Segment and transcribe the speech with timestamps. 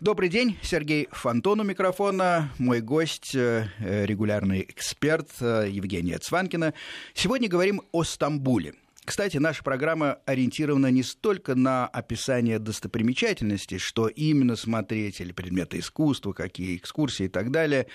[0.00, 6.74] Добрый день, Сергей Фонтон у микрофона, мой гость, э, регулярный эксперт э, Евгения Цванкина.
[7.14, 8.74] Сегодня говорим о Стамбуле.
[9.06, 16.34] Кстати, наша программа ориентирована не столько на описание достопримечательностей, что именно смотреть, или предметы искусства,
[16.34, 17.86] какие экскурсии и так далее.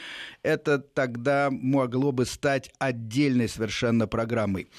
[0.41, 4.70] Это тогда могло бы стать отдельной совершенно программой.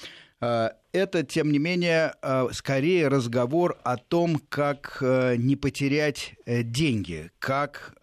[0.43, 7.31] Э, это, тем не менее, э, скорее разговор о том, как э, не потерять деньги,
[7.39, 7.95] как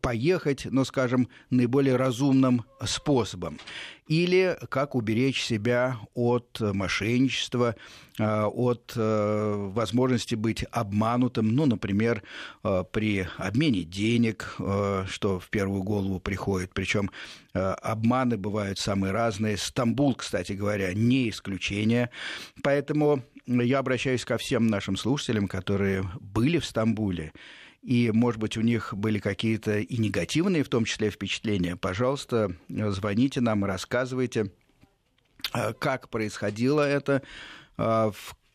[0.00, 3.58] поехать, ну, скажем, наиболее разумным способом.
[4.06, 7.76] Или как уберечь себя от мошенничества,
[8.18, 12.22] а, от э, возможности быть обманутым, ну, например,
[12.64, 16.72] э, при обмене денег, э, что в первую голову приходит.
[16.74, 17.10] Причем
[17.52, 19.56] обманы бывают самые разные.
[19.56, 22.10] Стамбул, кстати говоря, не исключение.
[22.62, 27.32] Поэтому я обращаюсь ко всем нашим слушателям, которые были в Стамбуле
[27.88, 33.40] и, может быть, у них были какие-то и негативные, в том числе, впечатления, пожалуйста, звоните
[33.40, 34.52] нам, рассказывайте,
[35.54, 37.22] э, как происходило это,
[37.78, 38.10] э,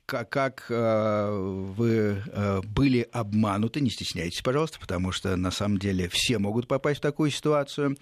[0.06, 2.22] как э, вы
[2.64, 7.32] были обмануты, не стесняйтесь, пожалуйста, потому что на самом деле все могут попасть в такую
[7.32, 7.98] ситуацию.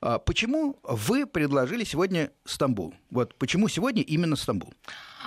[0.00, 2.94] а почему вы предложили сегодня Стамбул?
[3.10, 4.72] Вот почему сегодня именно Стамбул?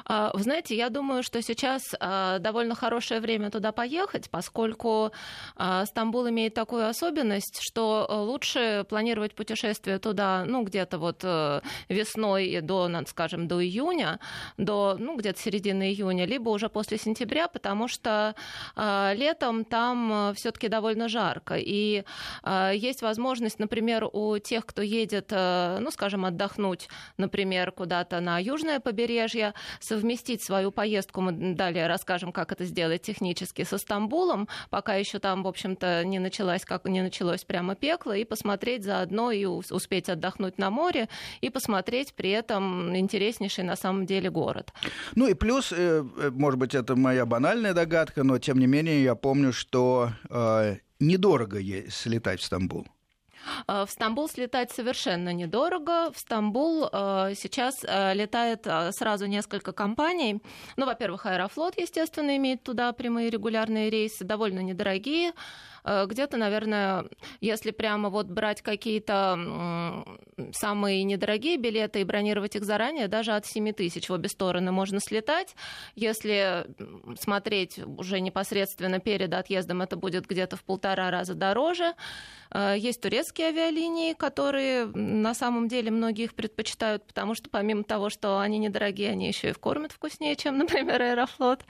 [0.05, 5.11] А, вы знаете, я думаю, что сейчас а, довольно хорошее время туда поехать, поскольку
[5.55, 12.61] а, Стамбул имеет такую особенность, что лучше планировать путешествие туда, ну, где-то вот э, весной
[12.61, 14.19] до, скажем, до июня,
[14.57, 18.35] до, ну, где-то середины июня, либо уже после сентября, потому что
[18.75, 21.55] летом там э, все-таки довольно жарко.
[21.57, 22.03] И
[22.73, 26.87] есть возможность, например, у тех, кто едет, э, ну, скажем, отдохнуть,
[27.17, 33.63] например, куда-то на южное побережье, совместить свою поездку, мы далее расскажем, как это сделать технически
[33.63, 38.23] со Стамбулом, пока еще там, в общем-то, не началось, как не началось прямо пекло, и
[38.23, 41.09] посмотреть заодно и успеть отдохнуть на море,
[41.41, 44.71] и посмотреть при этом интереснейший на самом деле город.
[45.15, 49.03] Ну и плюс, э, э, может быть, это моя банальная догадка, но тем не менее
[49.03, 52.87] я помню, что э, недорого слетать в Стамбул.
[53.67, 56.11] Э, в Стамбул слетать совершенно недорого.
[56.11, 60.41] В Стамбул э, сейчас э, летает сразу несколько компаний.
[60.77, 65.33] Ну, во-первых, Аэрофлот, естественно, имеет туда прямые регулярные рейсы, довольно недорогие.
[65.83, 67.05] Э, где-то, наверное,
[67.41, 70.03] если прямо вот брать какие-то
[70.51, 74.99] самые недорогие билеты и бронировать их заранее, даже от 7 тысяч в обе стороны можно
[74.99, 75.55] слетать.
[75.95, 76.65] Если
[77.19, 81.93] смотреть уже непосредственно перед отъездом, это будет где-то в полтора раза дороже.
[82.51, 88.09] Э, есть турецкие авиалинии, которые на самом деле многие их предпочитают, потому что помимо того,
[88.09, 91.61] что они недорогие, они еще и кормят вкуснее, чем, например, Аэрофлот.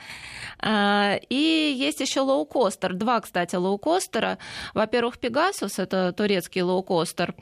[0.61, 2.93] Э, и есть еще лоукостер.
[2.93, 4.37] Два, кстати, лоукостера лоукостера.
[4.73, 7.35] Во-первых, Пегасус, это турецкий лоукостер.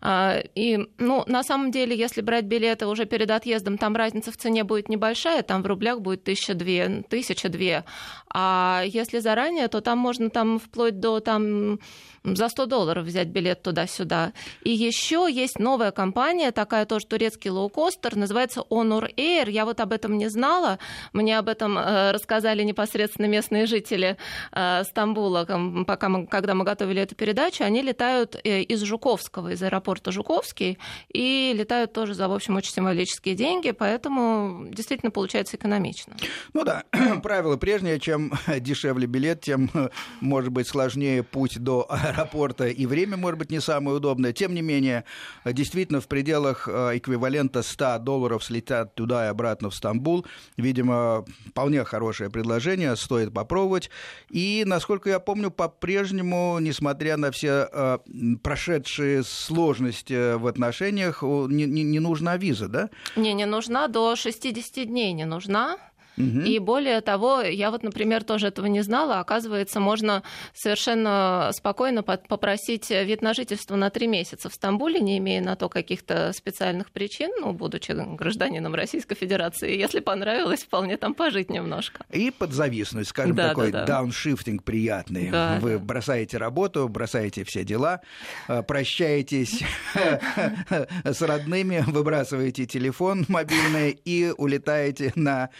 [0.00, 4.36] А, и, ну, на самом деле, если брать билеты уже перед отъездом, там разница в
[4.36, 7.84] цене будет небольшая, там в рублях будет тысяча две, тысяча две.
[8.32, 11.78] А если заранее, то там можно там вплоть до там
[12.24, 14.32] за 100 долларов взять билет туда-сюда.
[14.62, 19.50] И еще есть новая компания, такая тоже турецкий лоукостер, называется Honor Air.
[19.50, 20.78] Я вот об этом не знала.
[21.12, 24.16] Мне об этом э, рассказали непосредственно местные жители
[24.52, 27.64] э, Стамбула, пока мы, когда мы готовили эту передачу.
[27.64, 30.78] Они летают э, из Жуковского, из аэропорта Жуковский,
[31.12, 36.16] и летают тоже за, в общем, очень символические деньги, поэтому действительно получается экономично.
[36.52, 36.84] Ну да,
[37.22, 38.17] правило прежнее, чем
[38.60, 39.70] дешевле билет, тем
[40.20, 44.32] может быть сложнее путь до аэропорта и время, может быть, не самое удобное.
[44.32, 45.04] Тем не менее,
[45.44, 50.26] действительно, в пределах эквивалента 100 долларов слетят туда и обратно в Стамбул.
[50.56, 53.90] Видимо, вполне хорошее предложение, стоит попробовать.
[54.30, 58.00] И, насколько я помню, по-прежнему, несмотря на все
[58.42, 62.90] прошедшие сложности в отношениях, не, не, не нужна виза, да?
[63.16, 65.78] Не, не нужна, до 60 дней не нужна.
[66.18, 69.20] И более того, я вот, например, тоже этого не знала.
[69.20, 70.22] Оказывается, можно
[70.54, 75.68] совершенно спокойно попросить вид на жительство на три месяца в Стамбуле, не имея на то
[75.68, 79.76] каких-то специальных причин, ну, будучи гражданином Российской Федерации.
[79.76, 82.04] Если понравилось, вполне там пожить немножко.
[82.10, 83.86] И подзависнуть, скажем, да, такой да, да.
[83.86, 85.30] дауншифтинг приятный.
[85.30, 85.58] Да.
[85.60, 88.00] Вы бросаете работу, бросаете все дела,
[88.48, 89.62] э, прощаетесь
[91.04, 95.50] с родными, выбрасываете телефон мобильный и улетаете на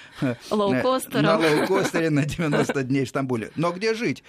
[0.50, 1.24] Лоукостером.
[1.24, 3.50] На лоукостере на 90 дней в Стамбуле.
[3.56, 4.22] Но где жить?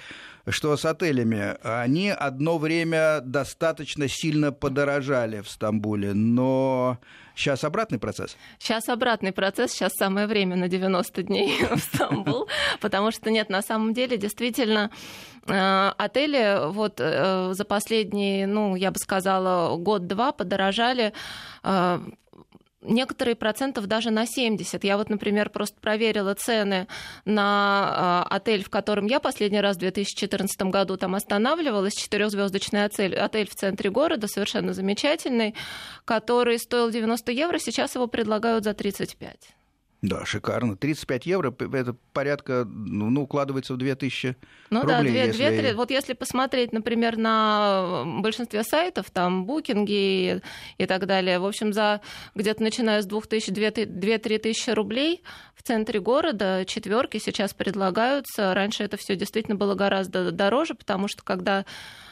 [0.48, 1.57] Что с отелями?
[1.63, 6.98] Они одно время достаточно сильно подорожали в Стамбуле, но
[7.36, 8.36] сейчас обратный процесс?
[8.57, 12.48] Сейчас обратный процесс, сейчас самое время на 90 дней в Стамбул,
[12.80, 14.89] потому что нет, на самом деле действительно
[15.45, 21.13] э, отели вот э, за последние, ну, я бы сказала, год-два подорожали
[21.63, 22.00] э,
[22.81, 24.84] некоторые процентов даже на 70.
[24.84, 26.88] Я вот, например, просто проверила цены
[27.26, 33.16] на э, отель, в котором я последний раз в 2014 году там останавливалась, четырехзвездочный отель,
[33.16, 35.56] отель в центре города, совершенно замечательный,
[36.06, 39.59] который стоил 90 евро, сейчас его предлагают за 35.
[40.01, 40.78] Да, шикарно.
[40.78, 44.38] 35 евро, это порядка, ну, ну укладывается в 2000
[44.69, 44.96] ну, рублей.
[44.96, 45.72] Ну да, 2, если...
[45.72, 50.42] 2, вот если посмотреть, например, на большинстве сайтов, там, букинги и,
[50.78, 52.00] и так далее, в общем, за
[52.34, 55.22] где-то начиная с 2000-2-3 тысячи рублей
[55.54, 58.54] в центре города четверки сейчас предлагаются.
[58.54, 61.66] Раньше это все действительно было гораздо дороже, потому что когда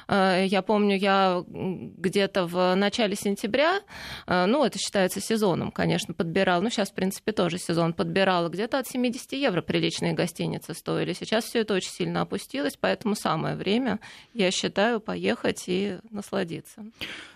[0.09, 3.81] я помню, я где-то в начале сентября,
[4.25, 8.79] э, ну, это считается сезоном, конечно, подбирал, ну, сейчас, в принципе, тоже сезон подбирала, где-то
[8.79, 11.13] от 70 евро приличные гостиницы стоили.
[11.13, 13.99] Сейчас все это очень сильно опустилось, поэтому самое время,
[14.33, 16.85] я считаю, поехать и насладиться.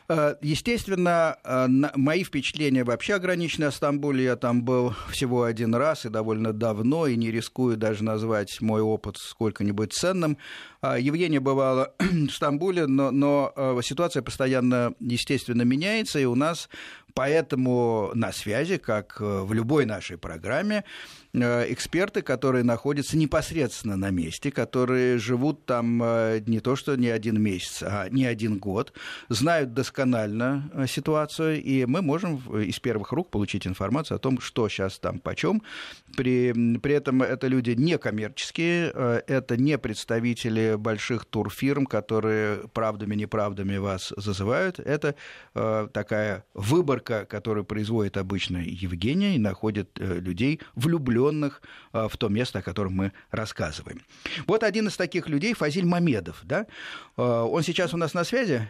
[0.07, 1.38] Э, естественно,
[1.95, 4.24] мои впечатления вообще ограничены о Стамбуле.
[4.25, 8.81] Я там был всего один раз и довольно давно, и не рискую даже назвать мой
[8.81, 10.38] опыт сколько-нибудь ценным.
[10.81, 16.69] Евгения бывала в Стамбуле но, но э, ситуация постоянно, естественно, меняется, и у нас
[17.13, 20.84] поэтому на связи, как э, в любой нашей программе,
[21.34, 27.08] Э, эксперты, которые находятся непосредственно на месте, которые живут там э, не то что не
[27.08, 28.94] один месяц, а не один год,
[29.30, 35.00] знают досконально ситуацию, и мы можем из первых рук получить информацию о том, что сейчас
[35.00, 35.62] там почем.
[36.18, 44.80] При, при этом это люди некоммерческие, это не представители больших турфирм, которые правдами-неправдами вас зазывают.
[44.80, 45.16] Это
[45.54, 51.62] такая выборка, которую производит обычно Евгения и находит людей влюбленных
[51.94, 54.01] э, в то место, о котором мы рассказываем.
[54.48, 56.42] Вот один из таких людей, Фазиль Мамедов.
[56.44, 56.65] Да?
[57.18, 58.68] Э, он сейчас у нас на связи?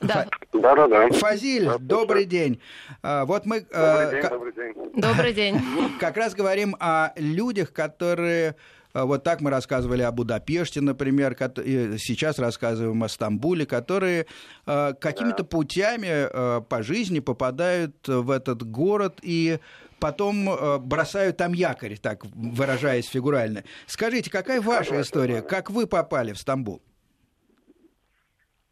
[0.00, 0.26] Да.
[0.52, 1.08] Да, да, да.
[1.10, 2.60] Фазиль, да, добрый день.
[3.02, 3.60] Э, вот мы...
[3.60, 4.74] Добрый день, добрый день.
[4.96, 5.60] Добрый день.
[6.00, 8.56] Как раз говорим о людях, которые
[8.94, 14.26] вот так мы рассказывали о Будапеште, например, сейчас рассказываем о Стамбуле, которые
[14.64, 19.58] какими-то путями по жизни попадают в этот город и
[20.00, 20.48] потом
[20.86, 23.64] бросают там якорь, так выражаясь фигурально.
[23.86, 25.42] Скажите, какая ваша история?
[25.42, 26.80] Как вы попали в Стамбул?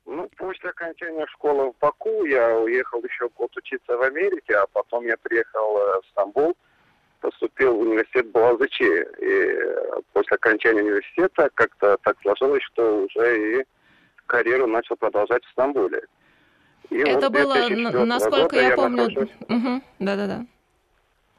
[0.05, 5.07] Ну, после окончания школы в Баку я уехал еще год учиться в Америке, а потом
[5.07, 6.55] я приехал э, в Стамбул,
[7.23, 9.07] поступил в университет Балазычи.
[9.21, 13.65] И после окончания университета как-то так сложилось, что уже и
[14.27, 16.03] карьеру начал продолжать в Стамбуле.
[16.91, 19.05] И Это вот было, насколько я помню...
[19.05, 19.83] Угу.
[20.01, 20.47] Да-да-да.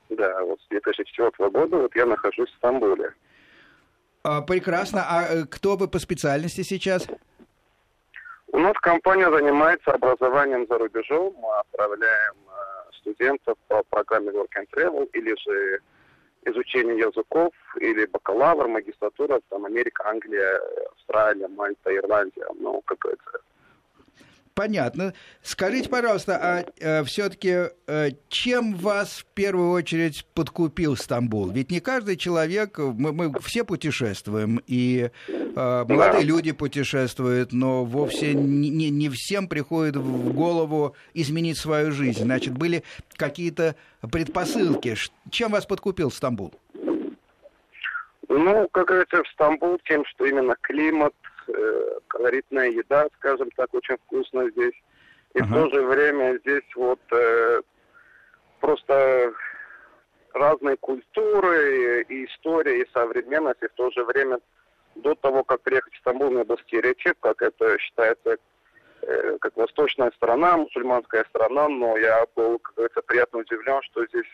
[0.10, 3.13] Да, вот с 2004 года вот я нахожусь в Стамбуле.
[4.24, 5.04] А, прекрасно.
[5.08, 7.08] А э, кто вы по специальности сейчас?
[8.48, 11.34] У нас компания занимается образованием за рубежом.
[11.38, 12.73] Мы отправляем э,
[13.03, 15.79] студентов по программе Work and Travel или же
[16.45, 20.60] изучение языков, или бакалавр, магистратура, там Америка, Англия,
[20.93, 22.48] Австралия, Мальта, Ирландия.
[22.60, 23.39] Ну, как говорится,
[24.55, 25.13] Понятно.
[25.41, 31.50] Скажите, пожалуйста, а э, все-таки э, чем вас в первую очередь подкупил Стамбул?
[31.50, 38.36] Ведь не каждый человек, мы, мы все путешествуем, и э, молодые люди путешествуют, но вовсе
[38.36, 42.22] не, не, не всем приходит в голову изменить свою жизнь.
[42.22, 42.83] Значит, были
[43.15, 43.75] какие-то
[44.12, 44.95] предпосылки.
[45.31, 46.53] Чем вас подкупил Стамбул?
[48.29, 51.13] Ну, как говорится, в Стамбул тем, что именно климат,
[52.08, 54.76] колоритная еда, скажем так, очень вкусная здесь.
[55.34, 55.46] И uh-huh.
[55.46, 57.62] в то же время здесь вот э,
[58.60, 59.34] просто
[60.34, 64.40] разные культуры, и история, и современность, и в то же время
[64.96, 68.38] до того, как приехать в Стамбул, меня был стереотип, как это считается,
[69.02, 74.28] э, как восточная страна, мусульманская страна, но я был, как говорится, приятно удивлен, что здесь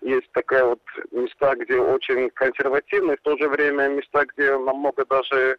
[0.00, 0.80] есть такая вот
[1.12, 5.58] места, где очень консервативные, в то же время места, где намного даже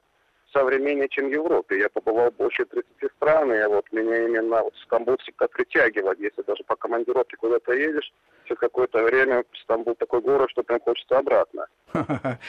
[0.54, 1.80] современнее, чем в Европе.
[1.80, 6.20] Я побывал больше 30 стран, и вот меня именно вот Стамбул всегда притягивает.
[6.20, 8.14] Если даже по командировке куда-то едешь,
[8.46, 11.66] через какое-то время Стамбул такой город, что прям хочется обратно.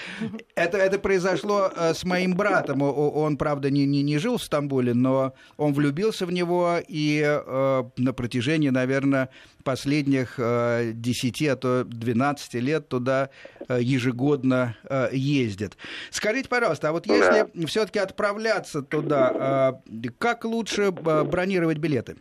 [0.54, 2.80] Это, это произошло э, с моим братом.
[2.82, 7.82] Он, правда, не, не, не жил в Стамбуле, но он влюбился в него и э,
[7.96, 9.28] на протяжении, наверное,
[9.64, 13.30] последних э, 10, а то 12 лет туда
[13.68, 15.76] э, ежегодно э, ездит.
[16.10, 17.66] Скажите, пожалуйста, а вот если да.
[17.66, 22.16] все-таки отправляться туда, э, как лучше э, бронировать билеты?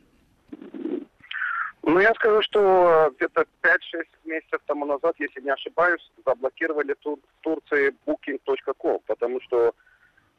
[1.85, 7.93] Ну, я скажу, что где-то 5-6 месяцев тому назад, если не ошибаюсь, заблокировали тур, Турции
[8.05, 9.73] booking.com, потому что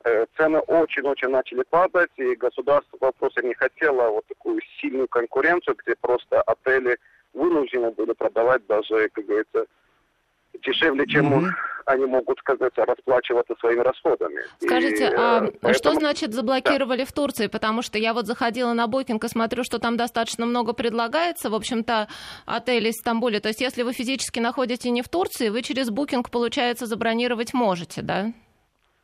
[0.04, 5.94] э, цены очень-очень начали падать, и государство просто не хотело вот такую сильную конкуренцию, где
[6.00, 6.98] просто отели
[7.34, 9.66] вынуждены были продавать даже, как говорится,
[10.62, 11.50] дешевле, чем mm-hmm.
[11.86, 14.40] они могут, как говорится, расплачиваться своими расходами.
[14.60, 15.74] Скажите, и, а поэтому...
[15.74, 17.04] что значит заблокировали да.
[17.04, 17.46] в Турции?
[17.46, 21.54] Потому что я вот заходила на Booking и смотрю, что там достаточно много предлагается, в
[21.54, 22.08] общем-то,
[22.46, 23.40] отелей в Стамбуле.
[23.40, 28.02] То есть если вы физически находитесь не в Турции, вы через Booking, получается, забронировать можете,
[28.02, 28.32] да?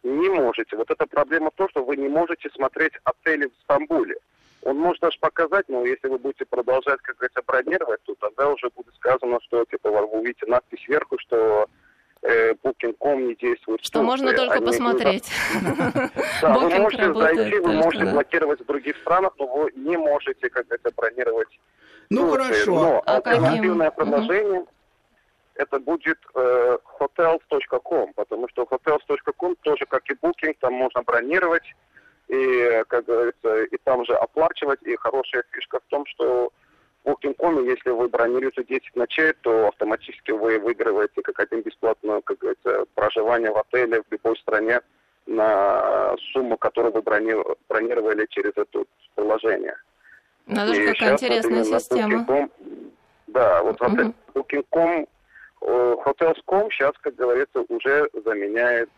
[0.02, 0.76] Не можете.
[0.76, 4.16] Вот эта проблема в том, что вы не можете смотреть отели в Стамбуле.
[4.62, 8.68] Он может даже показать, но если вы будете продолжать, как говорится, бронировать, то тогда уже
[8.76, 11.66] будет сказано, что типа вы увидите надпись сверху, что
[12.22, 13.82] э, Booking.com не действует.
[13.84, 15.30] Что можно только Они посмотреть.
[16.42, 20.66] Да, вы можете зайти, вы можете блокировать в других странах, но вы не можете, как
[20.66, 21.60] говорится, бронировать.
[22.10, 22.74] Ну хорошо.
[22.74, 24.64] Но альтернативное предложение
[25.54, 31.74] это будет э, hotels.com, потому что hotels.com тоже, как и Booking, там можно бронировать
[32.30, 34.80] и, как говорится, и там же оплачивать.
[34.82, 36.52] И хорошая фишка в том, что
[37.04, 42.38] в Booking.com, если вы бронируете 10 ночей, то автоматически вы выигрываете как один бесплатное, как
[42.38, 44.80] говорится, проживание в отеле в любой стране
[45.26, 48.84] на сумму, которую вы бронировали через это
[49.14, 49.74] приложение.
[50.46, 52.48] Надо же, какая интересная система.
[53.26, 54.12] Да, вот uh-huh.
[54.34, 55.06] Booking.com,
[55.62, 58.90] э, Hotels.com сейчас, как говорится, уже заменяет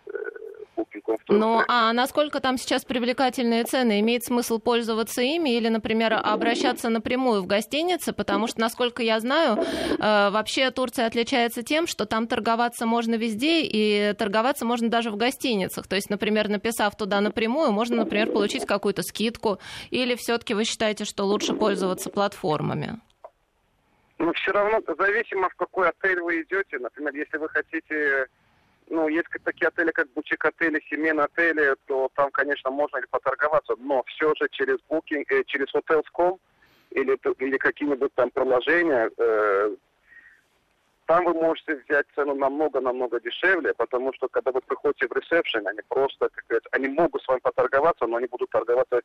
[0.77, 4.01] Booking.com в Ну, а насколько там сейчас привлекательные цены?
[4.01, 8.13] Имеет смысл пользоваться ими или, например, обращаться напрямую в гостиницы?
[8.13, 13.63] Потому что, насколько я знаю, э, вообще Турция отличается тем, что там торговаться можно везде,
[13.63, 15.87] и торговаться можно даже в гостиницах.
[15.87, 19.59] То есть, например, написав туда напрямую, можно, например, получить какую-то скидку.
[19.91, 23.01] Или все-таки вы считаете, что лучше пользоваться платформами?
[24.19, 26.79] Ну, все равно, зависимо, в какой отель вы идете.
[26.79, 28.27] Например, если вы хотите
[28.93, 34.03] ну, есть такие отели, как бутик-отели, семейные отели, то там, конечно, можно и поторговаться, но
[34.07, 36.39] все же через Booking, э, через Hotels.com
[36.91, 39.77] или, или какие-нибудь там приложения, э,
[41.07, 45.81] там вы можете взять цену намного-намного дешевле, потому что когда вы приходите в ресепшн, они
[45.89, 49.01] просто, как говорится, они могут с вами поторговаться, но они будут торговаться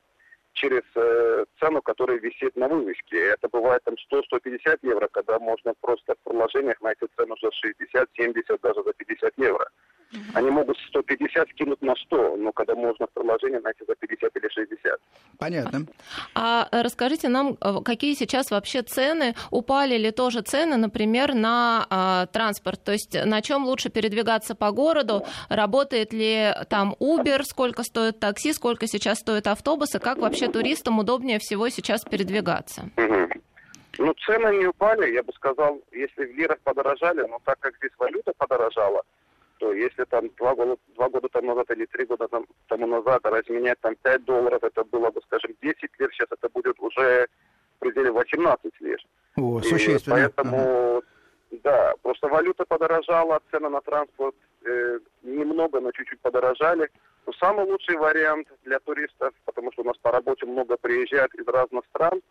[0.58, 3.18] через э, цену, которая висит на вывеске.
[3.18, 8.62] Это бывает там 100-150 евро, когда можно просто в приложениях найти цену за 60, 70,
[8.62, 9.70] даже за 50 евро.
[10.34, 14.50] Они могут 150 скинуть на 100, но когда можно в приложении найти за 50 или
[14.50, 15.00] 60.
[15.38, 15.86] Понятно.
[16.34, 22.26] А расскажите нам, э, какие сейчас вообще цены, упали ли тоже цены, например, на а,
[22.28, 22.84] транспорт?
[22.84, 25.26] То есть на чем лучше передвигаться по городу?
[25.50, 27.44] Работает ли там Uber?
[27.44, 28.54] Сколько стоит такси?
[28.54, 30.00] Сколько сейчас стоит автобусы?
[30.00, 32.90] Как вообще туристам удобнее всего сейчас передвигаться?
[32.98, 33.42] Угу.
[34.00, 37.92] Ну, цены не упали, я бы сказал, если в лирах подорожали, но так как здесь
[37.98, 39.02] валюта подорожала,
[39.58, 43.26] то если там два года, два года тому назад или три года там, тому назад
[43.26, 47.28] разменять там 5 долларов, это было бы, скажем, 10 лир, сейчас это будет уже
[47.78, 49.00] в пределе 18 лир.
[49.36, 50.16] О, существенно.
[50.16, 51.02] И поэтому, ага.
[51.64, 54.36] да, просто валюта подорожала, цены на транспорт
[54.66, 56.90] э, немного, но чуть-чуть подорожали.
[57.26, 61.46] Но самый лучший вариант для туристов, потому что у нас по работе много приезжают из
[61.48, 62.22] разных стран,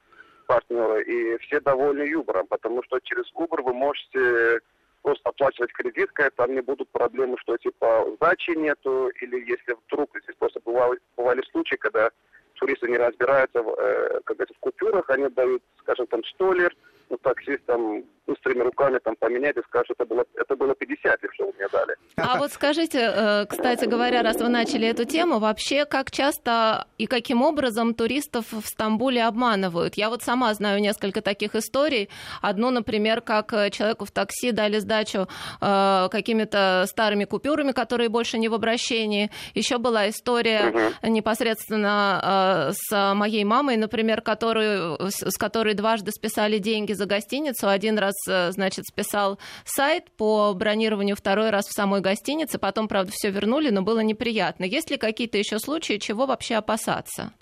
[0.46, 4.60] партнеры, и все довольны Юбором, потому что через Uber вы можете
[5.02, 10.36] просто оплачивать кредиткой, там не будут проблемы, что типа сдачи нету, или если вдруг, здесь
[10.38, 12.10] просто бывали, бывали случаи, когда
[12.54, 16.76] туристы не разбираются э, как это, в купюрах, они дают, скажем, там 100 лир,
[17.10, 21.24] ну, таксист там быстрыми руками там поменять и сказать, что это было, это было 50,
[21.24, 21.96] и что вы мне дали.
[22.16, 27.06] А вот скажите, э, кстати говоря, раз вы начали эту тему, вообще как часто и
[27.06, 29.94] каким образом туристов в Стамбуле обманывают?
[29.94, 32.08] Я вот сама знаю несколько таких историй.
[32.42, 35.28] Одну, например, как э, человеку в такси дали сдачу
[35.60, 39.30] э, какими-то старыми купюрами, которые больше не в обращении.
[39.54, 41.10] Еще была история угу.
[41.10, 47.68] непосредственно с моей мамой, например, которую, с которой дважды списали деньги за гостиницу.
[47.68, 53.12] Один раз Э, значит, списал сайт по бронированию второй раз в самой гостинице, потом, правда,
[53.12, 54.64] все вернули, но было неприятно.
[54.64, 57.32] Есть ли какие-то еще случаи, чего вообще опасаться?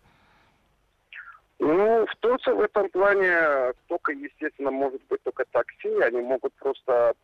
[1.59, 5.89] Ну, в Турции в этом плане только, естественно, может быть только такси.
[6.03, 7.15] Они могут просто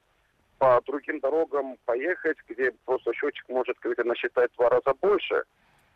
[0.59, 5.43] по другим дорогам поехать, где просто счетчик может как-то насчитать в два раза больше.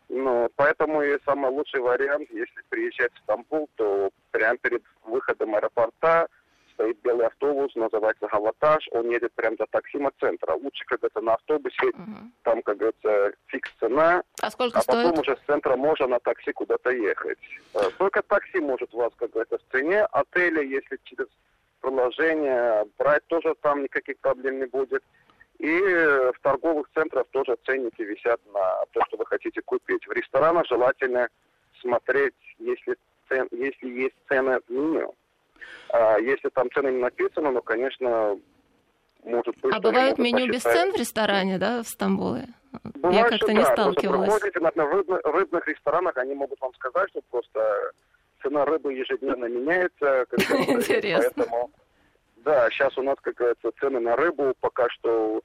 [0.09, 6.27] Но поэтому и самый лучший вариант, если приезжать в Стамбул, то прямо перед выходом аэропорта
[6.75, 10.53] стоит белый автобус, называется «Галатаж», он едет прямо до таксима-центра.
[10.53, 12.31] Лучше, как это на автобусе, угу.
[12.43, 14.23] там, как говорится, фикс цена.
[14.41, 15.07] А сколько а стоит?
[15.07, 17.39] потом уже с центра можно на такси куда-то ехать.
[17.73, 20.03] Э, только такси может вас, как говорится, в цене.
[20.11, 21.27] Отели, если через
[21.81, 25.03] приложение брать, тоже там никаких проблем не будет.
[25.59, 30.05] И в торговых центрах тоже ценники висят на то, что вы хотите купить.
[30.05, 31.29] В ресторанах желательно
[31.79, 32.97] смотреть, если,
[33.29, 35.15] цен, если есть цены в меню.
[35.89, 38.37] А если там цены не написаны, ну, конечно,
[39.23, 39.73] может быть...
[39.73, 42.47] А бывает меню без цен в ресторане, да, в Стамбуле?
[42.83, 44.29] Бывает, Я как-то не да, сталкивалась.
[44.29, 47.91] Проходите, например, в рыбных, рыбных ресторанах, они могут вам сказать, что просто
[48.41, 50.25] цена рыбы ежедневно меняется.
[50.67, 51.31] Интересно.
[51.35, 51.71] Поэтому,
[52.37, 55.41] да, сейчас у нас, как говорится, цены на рыбу пока что...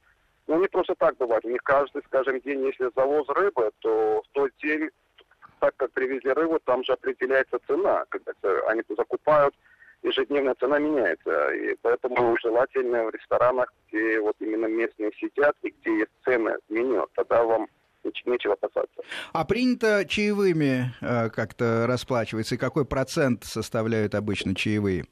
[0.47, 1.45] Ну, не просто так бывает.
[1.45, 4.91] У них каждый, скажем, день, если завоз рыбы, то в тот день,
[5.61, 8.05] так как привезли рыбу, там же определяется цена.
[8.09, 8.33] Когда
[8.67, 9.55] они закупают
[10.03, 11.51] ежедневная цена меняется.
[11.55, 17.07] И поэтому желательно в ресторанах, где вот именно местные сидят и где есть цены меню,
[17.15, 17.69] тогда вам
[18.25, 19.03] нечего опасаться.
[19.33, 22.55] А принято чаевыми э, как-то расплачиваться?
[22.55, 25.05] И какой процент составляют обычно чаевые?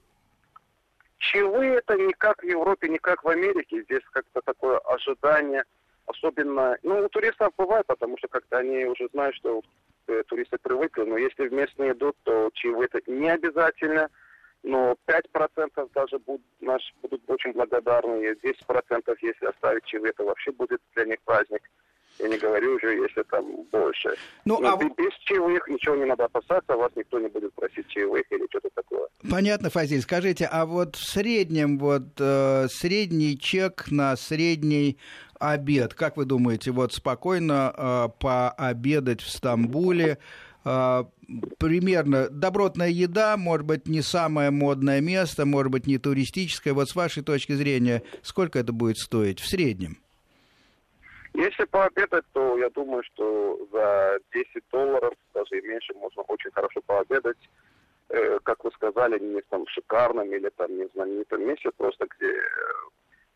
[1.18, 3.82] Чаевые это не как в Европе, не как в Америке.
[3.82, 5.64] Здесь как-то такое ожидание,
[6.06, 6.78] особенно...
[6.82, 9.60] Ну, у туристов бывает, потому что как-то они уже знают, что
[10.06, 14.08] э, туристы привыкли, но если в местные идут, то чаевые это не обязательно–
[14.62, 20.52] но 5% даже будут, наш, будут очень благодарны, и 10% если оставить чаевые, это вообще
[20.52, 21.62] будет для них праздник.
[22.18, 24.16] Я не говорю уже, если там больше.
[24.44, 24.76] Ну, Но а...
[24.76, 29.06] без чаевых ничего не надо опасаться, вас никто не будет просить чаевых или что-то такое.
[29.30, 30.00] Понятно, Фазиль.
[30.00, 34.98] Скажите, а вот в среднем, вот э, средний чек на средний
[35.38, 40.18] обед, как вы думаете, вот спокойно э, пообедать в Стамбуле,
[40.64, 41.08] а,
[41.58, 46.74] примерно добротная еда, может быть, не самое модное место, может быть, не туристическое.
[46.74, 49.98] Вот с вашей точки зрения, сколько это будет стоить в среднем?
[51.34, 56.80] Если пообедать, то я думаю, что за 10 долларов, даже и меньше, можно очень хорошо
[56.86, 57.36] пообедать.
[58.08, 62.32] Э, как вы сказали, не там шикарном или там не знаменитом месте, просто где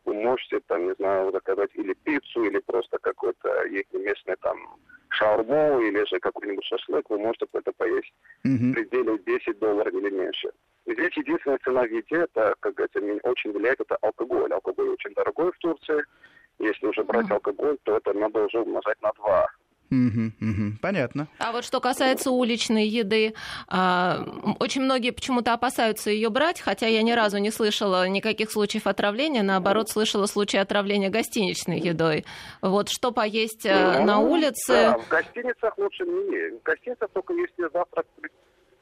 [0.04, 4.58] вы можете там, не знаю, заказать или пиццу, или просто какой-то их местный там
[5.10, 8.12] шаурму или же какой-нибудь шашлык, вы можете это поесть
[8.46, 8.70] mm-hmm.
[8.70, 10.50] в пределе 10 долларов или меньше.
[10.86, 14.52] Здесь единственная цена в еде, это, как говорится, очень влияет, это алкоголь.
[14.52, 16.02] Алкоголь очень дорогой в Турции.
[16.58, 17.34] Если уже брать mm-hmm.
[17.34, 19.46] алкоголь, то это надо уже умножать на 2.
[19.92, 21.28] Угу, угу, понятно.
[21.38, 23.34] А вот что касается уличной еды,
[23.68, 24.24] а,
[24.58, 29.42] очень многие почему-то опасаются ее брать, хотя я ни разу не слышала никаких случаев отравления,
[29.42, 32.24] наоборот, слышала случаи отравления гостиничной едой.
[32.62, 34.72] Вот что поесть э, ну, на улице?
[34.72, 36.60] Да, в гостиницах лучше не есть.
[36.60, 38.06] В гостиницах только если завтрак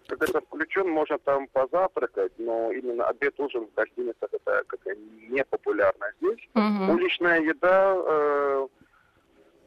[0.06, 4.80] как это включен, можно там позавтракать, но именно обед, ужин в гостиницах это как
[5.28, 6.48] не популярно здесь.
[6.54, 6.92] Угу.
[6.94, 8.66] Уличная еда э,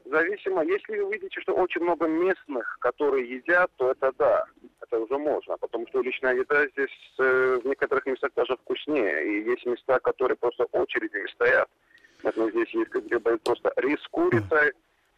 [0.06, 4.46] зависимо, если вы видите, что очень много местных, которые едят, то это да,
[4.82, 9.50] это уже можно, потому что уличная еда здесь э, в некоторых местах даже вкуснее, и
[9.50, 11.70] есть места, которые просто очередями стоят.
[12.24, 14.74] Например, здесь есть где просто рис с курицей,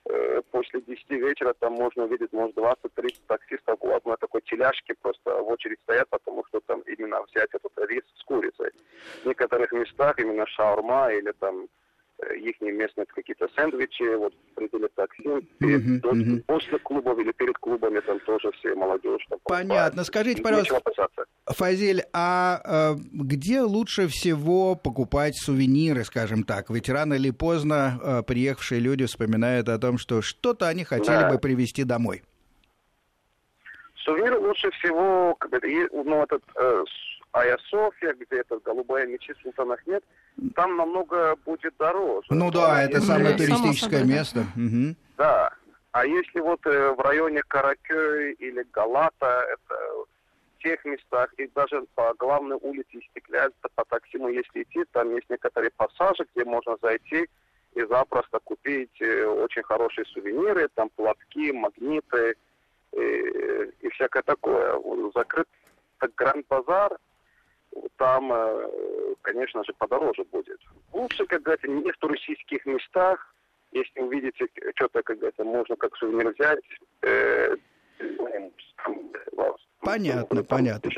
[0.06, 5.42] э, после 10 вечера там можно увидеть, может, 20-30 таксистов у одной такой теляшки просто
[5.42, 8.72] в очередь стоят, потому что там именно взять этот рис с курицей.
[9.24, 11.68] В некоторых местах именно шаурма или там
[12.38, 15.24] их местные какие-то сэндвичи, вот пределе такси,
[15.60, 16.44] перед, uh-huh, uh-huh.
[16.48, 19.26] после клубов или перед клубами там тоже все молодежь.
[19.30, 20.04] Там, Понятно.
[20.04, 20.82] Скажите, пожалуйста,
[21.46, 26.70] Фазиль, а э, где лучше всего покупать сувениры, скажем так?
[26.70, 31.30] Ведь рано или поздно э, приехавшие люди вспоминают о том, что что-то они хотели да.
[31.30, 32.24] бы привезти домой.
[34.06, 35.38] Сувениры лучше всего,
[35.92, 36.84] ну, этот, э,
[37.36, 40.04] Айя София, где это голубая мечи Султан Ахмед,
[40.56, 42.28] там намного будет дороже.
[42.30, 44.46] Ну да, это самое туристическое место.
[44.56, 44.96] Угу.
[45.18, 45.52] Да.
[45.92, 49.76] А если вот э, в районе Каракёй или Галата, это
[50.58, 55.30] в тех местах, и даже по главной улице Истекляд, по Таксиму, если идти, там есть
[55.30, 57.28] некоторые пассажи, где можно зайти
[57.74, 62.36] и запросто купить э, очень хорошие сувениры, там платки, магниты
[62.94, 64.80] и, э, и всякое такое.
[65.14, 65.48] Закрыт
[66.16, 66.98] Гранд-базар,
[67.98, 68.32] там,
[69.22, 70.60] конечно же, подороже будет.
[70.94, 73.36] Лучше, как говорится, не в туристических местах,
[73.72, 76.64] если увидите что-то, как это можно как сувенир взять,
[77.02, 77.56] э,
[79.82, 80.92] Понятно, понятно.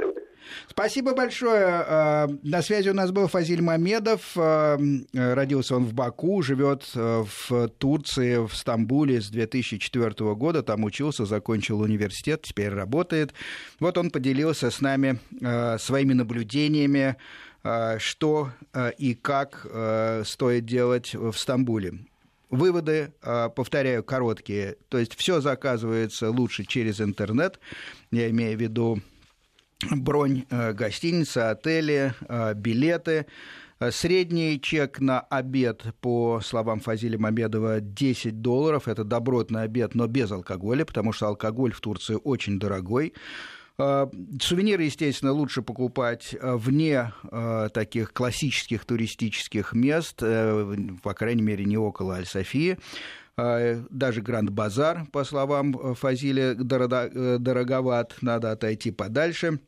[0.68, 1.66] Спасибо большое.
[1.66, 4.32] А, на связи у нас был Фазиль Мамедов.
[4.38, 4.78] А,
[5.14, 10.64] родился он в Баку, живет э, в Турции, в Стамбуле с 2004 года.
[10.64, 13.34] Там учился, закончил университет, теперь работает.
[13.80, 15.20] Вот он поделился с нами
[15.78, 17.18] своими наблюдениями,
[17.98, 18.52] что
[18.98, 19.66] и как
[20.26, 21.94] стоит делать в Стамбуле.
[22.50, 24.78] Выводы, а, повторяю, короткие.
[24.90, 27.60] То есть все заказывается лучше через интернет.
[28.12, 29.02] Я имею в виду
[29.92, 33.26] бронь а, гостиницы, отели, а, билеты.
[33.92, 38.88] Средний чек на обед, по словам Фазиля Мамедова, 10 долларов.
[38.88, 43.14] Это добротный обед, но без алкоголя, потому что алкоголь в Турции очень дорогой.
[43.80, 44.10] А,
[44.42, 51.66] сувениры, естественно, лучше покупать а, вне а, таких классических туристических мест, э, по крайней мере,
[51.66, 52.78] не около Аль-Софии
[53.38, 59.60] даже Гранд-Базар, по словам Фазиля, э, дороговат, надо отойти подальше.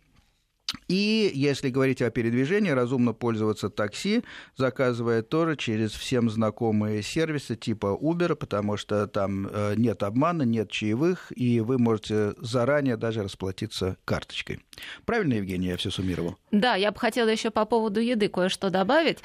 [0.87, 4.23] И если говорить о передвижении, разумно пользоваться такси,
[4.55, 10.69] заказывая тоже через всем знакомые сервисы типа Uber, потому что там э, нет обмана, нет
[10.69, 14.59] чаевых, и вы можете заранее даже расплатиться карточкой.
[15.05, 16.37] Правильно, Евгения, я все суммировал?
[16.51, 19.19] Да, я бы хотела еще по поводу еды кое-что добавить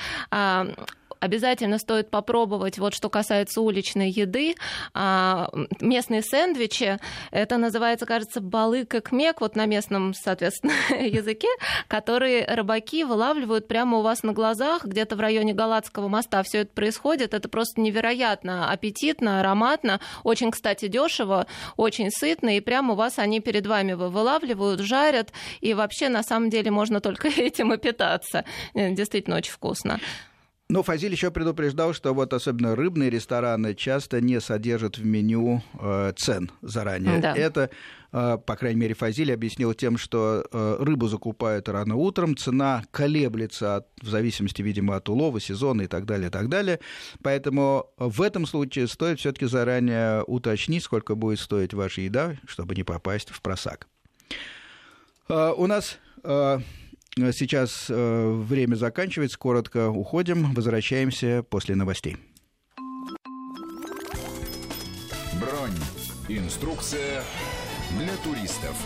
[1.25, 4.55] обязательно стоит попробовать, вот что касается уличной еды,
[4.93, 6.99] а, местные сэндвичи,
[7.31, 11.49] это называется, кажется, балык и кмек, вот на местном, соответственно, языке,
[11.89, 16.73] которые рыбаки вылавливают прямо у вас на глазах, где-то в районе Галатского моста все это
[16.73, 23.19] происходит, это просто невероятно аппетитно, ароматно, очень, кстати, дешево, очень сытно, и прямо у вас
[23.19, 25.33] они перед вами вылавливают, жарят,
[25.63, 28.45] и вообще, на самом деле, можно только этим и питаться.
[28.75, 30.01] Действительно очень вкусно.
[30.75, 36.13] Но Фазиль еще предупреждал, что вот особенно рыбные рестораны часто не содержат в меню э,
[36.17, 37.21] цен заранее.
[37.21, 37.33] Да.
[37.33, 37.71] Это,
[38.11, 43.77] э, по крайней мере, Фазиль объяснил тем, что э, рыбу закупают рано утром, цена колеблется
[43.77, 46.81] от, в зависимости, видимо, от улова, сезона и так далее, и так далее.
[47.23, 52.83] Поэтому в этом случае стоит все-таки заранее уточнить, сколько будет стоить ваша еда, чтобы не
[52.83, 53.87] попасть в просак.
[55.29, 56.59] Э, у нас э,
[57.17, 62.17] Сейчас э, время заканчивается, коротко уходим, возвращаемся после новостей.
[65.41, 65.71] Бронь.
[66.29, 67.23] Инструкция
[67.97, 68.77] для туристов.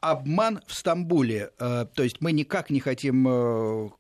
[0.01, 1.51] Обман в Стамбуле.
[1.59, 3.93] Э, то есть мы никак не хотим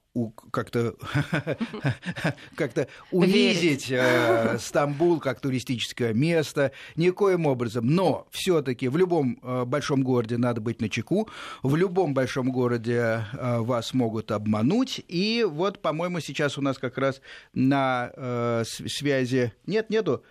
[0.50, 0.94] как-то
[2.56, 2.72] как
[3.10, 7.86] унизить э, Стамбул как туристическое место, никоим образом.
[7.86, 11.28] Но все-таки в любом э, большом городе надо быть на чеку,
[11.62, 15.02] в любом большом городе э, вас могут обмануть.
[15.08, 17.20] И вот, по-моему, сейчас у нас как раз
[17.54, 19.52] на э, связи...
[19.66, 20.22] Нет, нету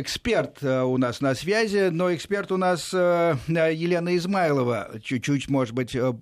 [0.00, 5.00] эксперт э, у нас на связи, но эксперт у нас э, Елена Измайлова.
[5.02, 6.12] Чуть-чуть, может быть, э,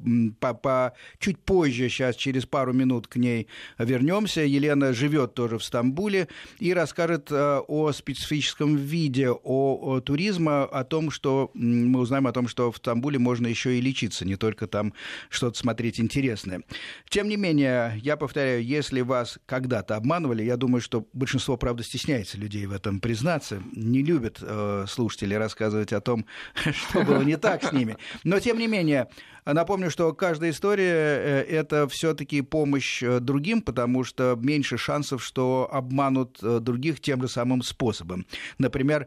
[0.41, 4.43] по, по, чуть позже, сейчас через пару минут к ней вернемся.
[4.43, 11.11] Елена живет тоже в Стамбуле и расскажет о специфическом виде о, о туризма, о том,
[11.11, 14.95] что мы узнаем о том, что в Стамбуле можно еще и лечиться, не только там
[15.29, 16.63] что-то смотреть интересное.
[17.09, 22.39] Тем не менее, я повторяю, если вас когда-то обманывали, я думаю, что большинство, правда, стесняется
[22.39, 27.64] людей в этом признаться, не любят э, слушатели рассказывать о том, что было не так
[27.64, 27.96] с ними.
[28.24, 29.09] Но, тем не менее,
[29.46, 35.68] Напомню, что каждая история э,– это все-таки помощь э, другим, потому что меньше шансов, что
[35.70, 38.26] обманут э, других тем же самым способом.
[38.59, 39.07] Например,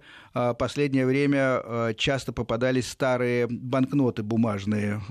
[0.60, 5.02] последнее время часто попадались старые банкноты бумажные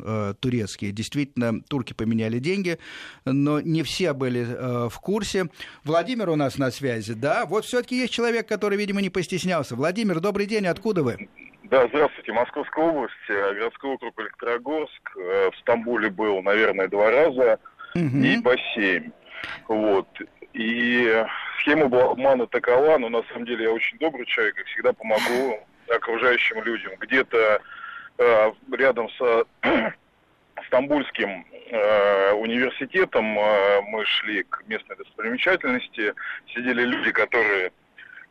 [0.40, 0.92] турецкие.
[0.92, 2.78] Действительно, турки поменяли деньги,
[3.24, 4.44] но не все были
[4.88, 5.50] в курсе.
[5.84, 7.44] Владимир у нас на связи, да?
[7.46, 9.74] Вот все-таки есть человек, который, видимо, не постеснялся.
[9.74, 11.28] Владимир, добрый день, откуда вы?
[11.70, 12.32] Да, здравствуйте.
[12.32, 15.16] Московская область, э, городской округ Электрогорск.
[15.16, 17.58] Э, в Стамбуле был, наверное, два раза
[17.94, 18.18] угу.
[18.18, 19.10] и по семь.
[19.66, 20.06] Вот.
[20.52, 21.24] И
[21.58, 25.58] схема была обмана такова, но на самом деле я очень добрый человек и всегда помогу
[25.88, 26.92] окружающим людям.
[27.00, 27.60] Где-то
[28.18, 29.46] э, рядом с
[30.68, 36.14] Стамбульским э, университетом э, мы шли к местной достопримечательности,
[36.54, 37.72] сидели люди, которые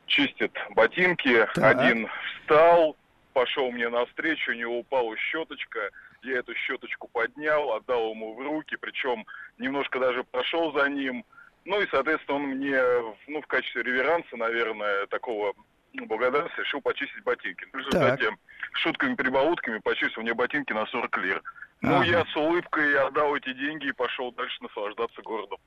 [0.06, 1.78] чистят ботинки, так.
[1.82, 2.08] один
[2.40, 2.96] встал,
[3.36, 5.90] пошел мне навстречу, у него упала щеточка,
[6.24, 9.26] я эту щеточку поднял, отдал ему в руки, причем
[9.58, 11.26] немножко даже прошел за ним,
[11.66, 12.80] ну и, соответственно, он мне,
[13.28, 15.54] ну, в качестве реверанса, наверное, такого
[15.92, 17.66] ну, благодарности решил почистить ботинки.
[17.74, 18.30] В результате
[18.74, 21.44] шутками-прибаутками почистил мне ботинки на 40 лир.
[21.82, 22.06] Ну, ага.
[22.06, 25.58] я с улыбкой отдал эти деньги и пошел дальше наслаждаться городом.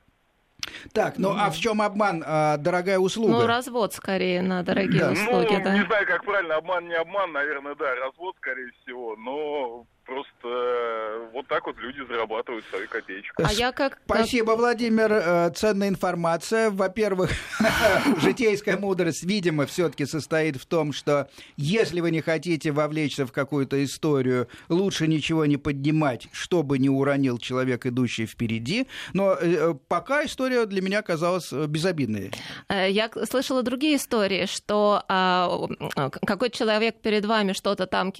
[0.93, 2.23] Так, ну а в чем обман?
[2.25, 3.31] А, дорогая услуга?
[3.31, 5.11] Ну, развод скорее на дорогие да.
[5.11, 5.73] услуги, ну, да.
[5.73, 11.29] Не знаю, как правильно, обман, не обман, наверное, да, развод, скорее всего, но просто э,
[11.33, 13.43] вот так вот люди зарабатывают свою копеечку.
[13.45, 13.99] А я как...
[14.05, 15.11] Спасибо, Владимир.
[15.11, 16.71] Э, ценная информация.
[16.71, 17.31] Во-первых,
[18.17, 23.83] житейская мудрость, видимо, все-таки состоит в том, что если вы не хотите вовлечься в какую-то
[23.83, 28.87] историю, лучше ничего не поднимать, чтобы не уронил человек, идущий впереди.
[29.13, 32.31] Но э, пока история для меня казалась безобидной.
[32.69, 35.67] Я слышала другие истории, что а,
[36.25, 38.11] какой человек перед вами что-то там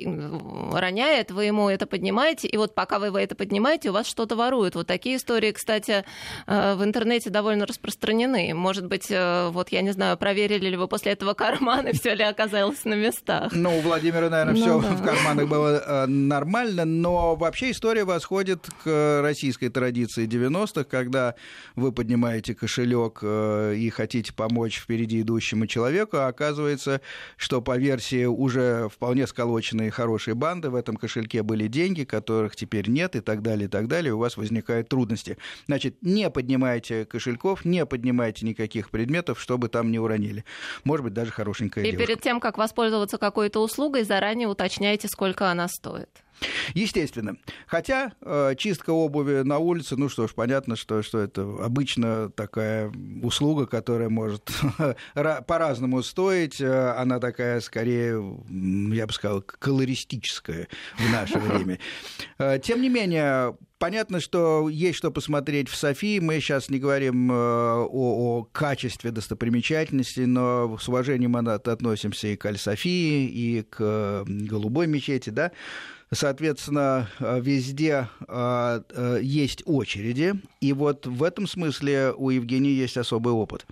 [0.74, 4.76] роняет, вы ему это поднимаете, и вот пока вы это поднимаете, у вас что-то воруют.
[4.76, 6.04] Вот такие истории, кстати,
[6.48, 8.54] э, в интернете довольно распространены.
[8.54, 12.24] Может быть, э, вот я не знаю, проверили ли вы после этого карманы, все ли
[12.24, 13.52] оказалось на местах.
[13.54, 14.96] Ну, у Владимира, наверное, ну, все да.
[14.96, 21.36] в карманах было э, нормально, но вообще история восходит к российской традиции 90-х, когда
[21.76, 27.02] вы поднимаете кошелек и хотите помочь впереди идущему человеку, а оказывается,
[27.38, 32.90] что по версии уже вполне сколоченные хорошие банды в этом кошельке были деньги, которых теперь
[32.90, 35.38] нет и так далее, и так далее, у вас возникают трудности.
[35.68, 40.46] Значит, не поднимайте кошельков, не поднимайте никаких предметов, чтобы там не уронили.
[40.84, 42.08] Может быть, даже хорошенькая И девушка.
[42.08, 46.10] перед тем, как воспользоваться какой-то услугой, заранее уточняйте, сколько она стоит.
[46.74, 47.38] Естественно.
[47.68, 52.92] Хотя э, чистка обуви на улице, ну что ж, понятно, что, что это обычно такая
[53.22, 54.50] услуга, которая может
[55.48, 56.62] по-разному стоить.
[56.62, 58.22] Э, она такая, скорее,
[58.94, 61.80] я бы сказал, колористическая в наше время.
[62.38, 66.20] Э, тем не менее, Понятно, что есть что посмотреть в Софии.
[66.20, 72.46] Мы сейчас не говорим э, о, о качестве достопримечательности, но с уважением относимся и к
[72.46, 75.54] Аль-Софии, и к Голубой мечети, да.
[76.12, 82.98] Соответственно, э, везде э, э, есть очереди, и вот в этом смысле у Евгении есть
[82.98, 83.68] особый опыт.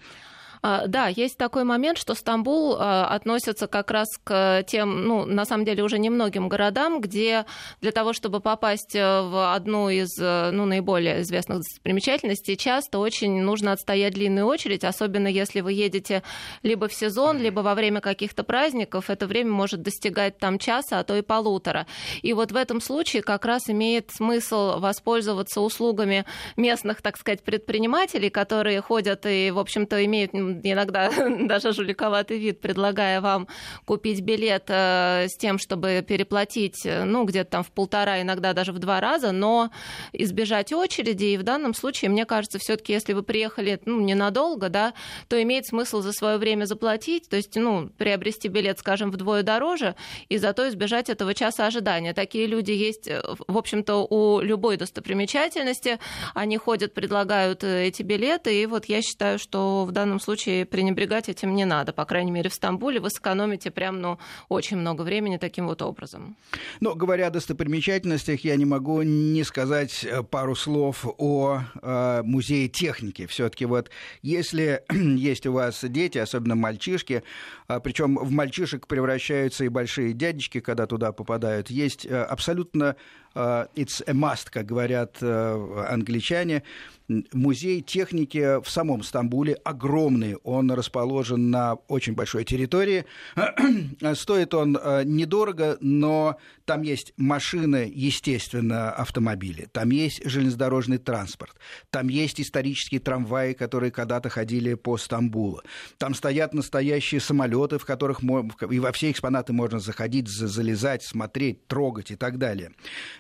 [0.62, 5.46] А, да, есть такой момент, что Стамбул а, относится как раз к тем, ну, на
[5.46, 7.46] самом деле, уже немногим городам, где
[7.82, 13.42] для того, чтобы попасть э, в одну из э, ну, наиболее известных достопримечательностей, часто очень
[13.42, 16.24] нужно отстоять длинную очередь, особенно если вы едете
[16.64, 19.10] либо в сезон, либо во время каких-то праздников.
[19.10, 21.88] Это время может достигать там часа, а то и полутора.
[22.22, 28.30] И вот в этом случае как раз имеет смысл воспользоваться услугами местных, так сказать, предпринимателей,
[28.30, 30.34] которые ходят и, в общем-то, имеют
[30.64, 31.12] иногда
[31.48, 33.48] даже жуликоватый вид, предлагая вам
[33.86, 38.72] купить билет э, с тем, чтобы переплатить, э, ну, где-то там в полтора, иногда даже
[38.72, 39.72] в два раза, но
[40.14, 41.26] избежать очереди.
[41.26, 44.94] И в данном случае, мне кажется, все-таки, если вы приехали ну, ненадолго, да,
[45.28, 49.96] то имеет смысл за свое время заплатить, то есть, ну, приобрести билет, скажем, вдвое дороже,
[50.30, 52.14] и зато избежать этого часа ожидания.
[52.14, 56.00] Такие люди есть, э, в общем-то, у любой достопримечательности.
[56.34, 61.30] Они ходят, предлагают эти билеты, и вот я считаю, что в данном случае случае пренебрегать
[61.30, 61.94] этим не надо.
[61.94, 64.20] По крайней мере, в Стамбуле вы сэкономите прям, ну,
[64.50, 66.36] очень много времени таким вот образом.
[66.80, 72.68] Но, говоря о достопримечательностях, я не могу не сказать э, пару слов о э, музее
[72.68, 73.26] техники.
[73.26, 73.90] Все-таки вот
[74.22, 77.24] если есть у вас дети, особенно мальчишки,
[77.68, 82.96] э, причем в мальчишек превращаются и большие дядечки, когда туда попадают, есть э, абсолютно
[83.34, 86.62] э, it's a must, как говорят э, англичане,
[87.08, 90.36] Музей техники в самом Стамбуле огромный.
[90.44, 93.06] Он расположен на очень большой территории.
[94.14, 99.70] Стоит он э, недорого, но там есть машины, естественно, автомобили.
[99.72, 101.56] Там есть железнодорожный транспорт.
[101.92, 105.62] Там есть исторические трамваи, которые когда-то ходили по Стамбулу.
[105.98, 112.12] Там стоят настоящие самолеты, в которых и во все экспонаты можно заходить, залезать, смотреть, трогать
[112.12, 112.74] и так далее.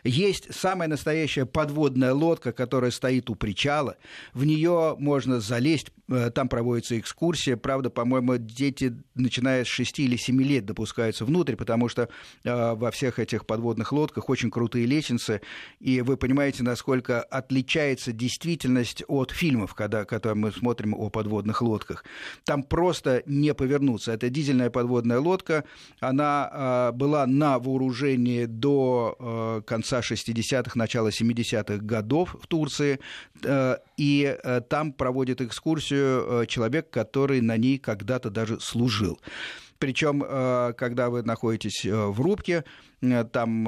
[0.04, 3.98] Есть самая настоящая подводная лодка, которая стоит у причала материала.
[4.34, 7.58] В нее можно залезть, э, там проводятся эта экскурсия.
[7.58, 12.10] Правда, по-моему, дети, начиная с 6 или 7 лет, допускаются внутрь, потому что
[12.44, 15.42] э, во всех этих подводных лодках очень крутые лестницы,
[15.80, 22.06] и вы понимаете, насколько отличается действительность от фильмов, когда, когда мы смотрим о подводных лодках.
[22.44, 24.12] Там просто не повернуться.
[24.12, 25.63] Это дизельная подводная лодка,
[26.00, 33.00] она э, была на вооружении до конца 60-х, начала 70-х годов в Турции,
[33.97, 39.19] и э, там проводит экскурсию э, человек, который на ней когда-то даже служил.
[39.80, 42.63] Причем, э, когда вы находитесь э, в рубке,
[43.02, 43.63] Э, там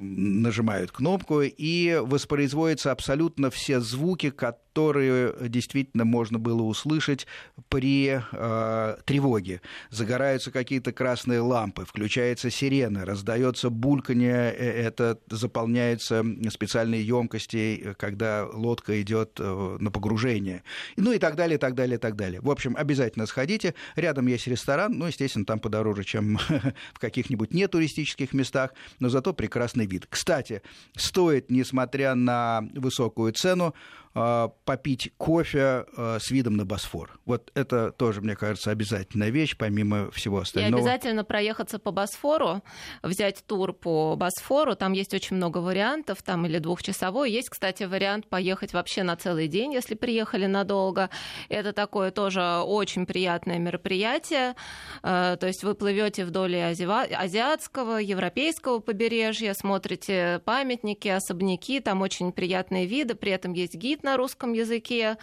[0.00, 7.26] нажимают кнопку, и воспроизводятся абсолютно все звуки, которые действительно можно было услышать
[7.68, 9.60] при э, тревоге.
[9.90, 19.38] Загораются какие-то красные лампы, включается сирена, раздается бульканье, это заполняются специальные емкости, когда лодка идет
[19.38, 20.62] на погружение.
[20.96, 22.40] Ну и так далее, так далее, так далее.
[22.40, 23.74] В общем, обязательно сходите.
[23.96, 26.38] Рядом есть ресторан, ну, естественно, там подороже, чем
[26.94, 30.06] в каких-нибудь нетуристических местах но зато прекрасный вид.
[30.08, 30.62] Кстати,
[30.96, 33.74] стоит, несмотря на высокую цену,
[34.12, 37.20] попить кофе а, с видом на Босфор.
[37.26, 40.80] Вот это тоже, мне кажется, обязательная вещь, помимо всего остального.
[40.80, 42.62] И обязательно проехаться по Босфору,
[43.04, 44.74] взять тур по Босфору.
[44.74, 47.30] Там есть очень много вариантов, там или двухчасовой.
[47.30, 51.08] Есть, кстати, вариант поехать вообще на целый день, если приехали надолго.
[51.48, 54.56] Это такое тоже очень приятное мероприятие.
[55.04, 62.86] А, то есть вы плывете вдоль азиатского, европейского побережья, смотрите памятники, особняки, там очень приятные
[62.86, 65.16] виды, при этом есть гид говорит на русском языке.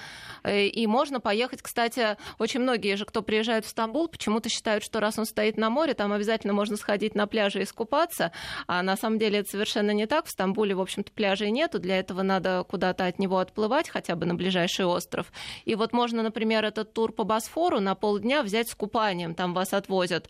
[0.44, 5.00] Э, и можно поехать, кстати, очень многие же, кто приезжают в Стамбул, почему-то считают, что
[5.00, 8.32] раз он стоит на море, там обязательно можно сходить на пляже и искупаться.
[8.68, 10.26] А на самом деле это совершенно не так.
[10.26, 11.80] В Стамбуле, в общем-то, пляжей нету.
[11.80, 15.32] Для этого надо куда-то от него отплывать, хотя бы на ближайший остров.
[15.66, 19.34] И вот можно, например, этот тур по Босфору на полдня взять с купанием.
[19.36, 20.28] Там вас отвозят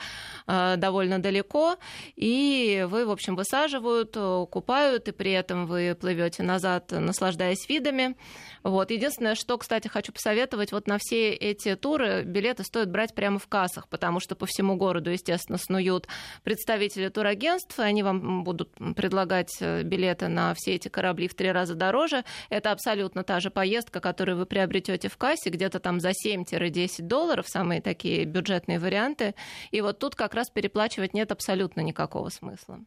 [0.48, 1.78] э, довольно далеко,
[2.16, 8.16] и вы, в общем, высаживают, э, купают, и при этом вы плывете назад, наслаждаясь видами.
[8.63, 8.91] Вот.
[8.91, 13.47] Единственное, что, кстати, хочу посоветовать, вот на все эти туры билеты стоит брать прямо в
[13.47, 16.08] кассах, потому что по всему городу, естественно, снуют
[16.43, 21.52] представители турагентств, и они вам будут предлагать э, билеты на все эти корабли в три
[21.52, 22.23] раза дороже.
[22.50, 27.47] Это абсолютно та же поездка, которую вы приобретете в кассе, где-то там за 7-10 долларов,
[27.47, 29.36] самые такие бюджетные варианты.
[29.71, 32.80] И вот тут как раз переплачивать нет абсолютно никакого смысла.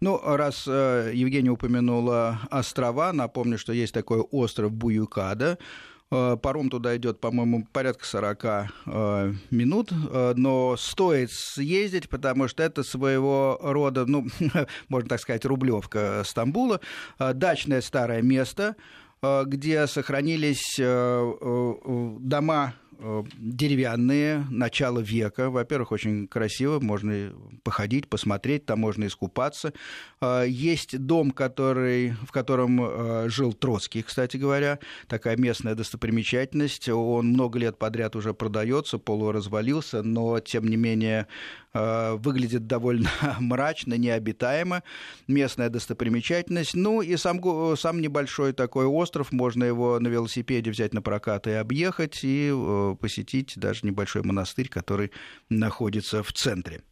[0.00, 4.89] Ну, раз э, Евгения упомянула острова, напомню, что есть такой остров Буюкада.
[6.12, 12.64] Э, паром туда идет, по-моему, порядка 40 э, минут, э, но стоит съездить, потому что
[12.64, 14.26] это своего рода, ну,
[14.88, 16.80] можно так сказать, рублевка Стамбула,
[17.18, 18.74] дачное старое место,
[19.22, 22.74] где сохранились дома
[23.38, 25.50] деревянные, начало века.
[25.50, 27.32] Во-первых, очень красиво, можно
[27.62, 29.72] походить, посмотреть, там можно искупаться.
[30.20, 36.88] Э, есть дом, который, в котором э, жил Троцкий, кстати говоря, такая местная достопримечательность.
[36.88, 41.26] Он много лет подряд уже продается, полуразвалился, но, тем не менее,
[41.72, 43.08] выглядит довольно
[43.38, 44.82] мрачно, необитаемо.
[45.28, 46.74] Местная достопримечательность.
[46.74, 47.40] Ну и сам,
[47.76, 52.50] сам небольшой такой остров, можно его на велосипеде взять на прокат и объехать, и
[52.94, 55.10] посетить даже небольшой монастырь, который
[55.48, 56.82] находится в центре.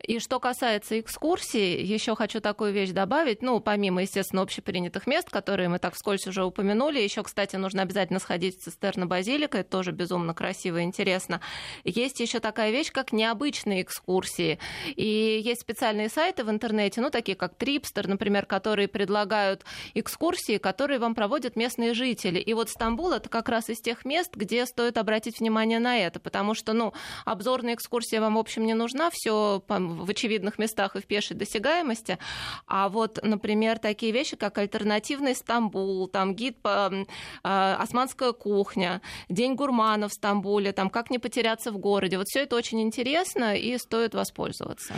[0.00, 3.42] И что касается экскурсий, еще хочу такую вещь добавить.
[3.42, 8.18] Ну, помимо, естественно, общепринятых мест, которые мы так вскользь уже упомянули, еще, кстати, нужно обязательно
[8.18, 11.40] сходить в цистерна базилика, это тоже безумно красиво и интересно.
[11.84, 14.58] Есть еще такая вещь, как необычные экскурсии.
[14.96, 20.98] И есть специальные сайты в интернете, ну, такие как Трипстер, например, которые предлагают экскурсии, которые
[20.98, 22.38] вам проводят местные жители.
[22.38, 26.20] И вот Стамбул это как раз из тех мест, где стоит обратить внимание на это,
[26.20, 26.92] потому что, ну,
[27.24, 32.18] обзорная экскурсия вам, в общем, не нужна, все в очевидных местах и в пешей досягаемости.
[32.66, 39.54] А вот, например, такие вещи, как альтернативный Стамбул, там гид по э, османская кухня, День
[39.54, 42.18] гурмана в Стамбуле, там как не потеряться в городе.
[42.18, 44.94] Вот все это очень интересно и стоит воспользоваться.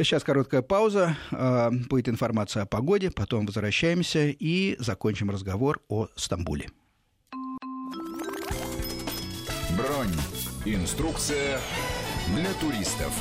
[0.00, 6.70] Сейчас короткая пауза, а, будет информация о погоде, потом возвращаемся и закончим разговор о Стамбуле.
[9.76, 10.14] Бронь.
[10.64, 11.60] Инструкция
[12.34, 13.12] для туристов.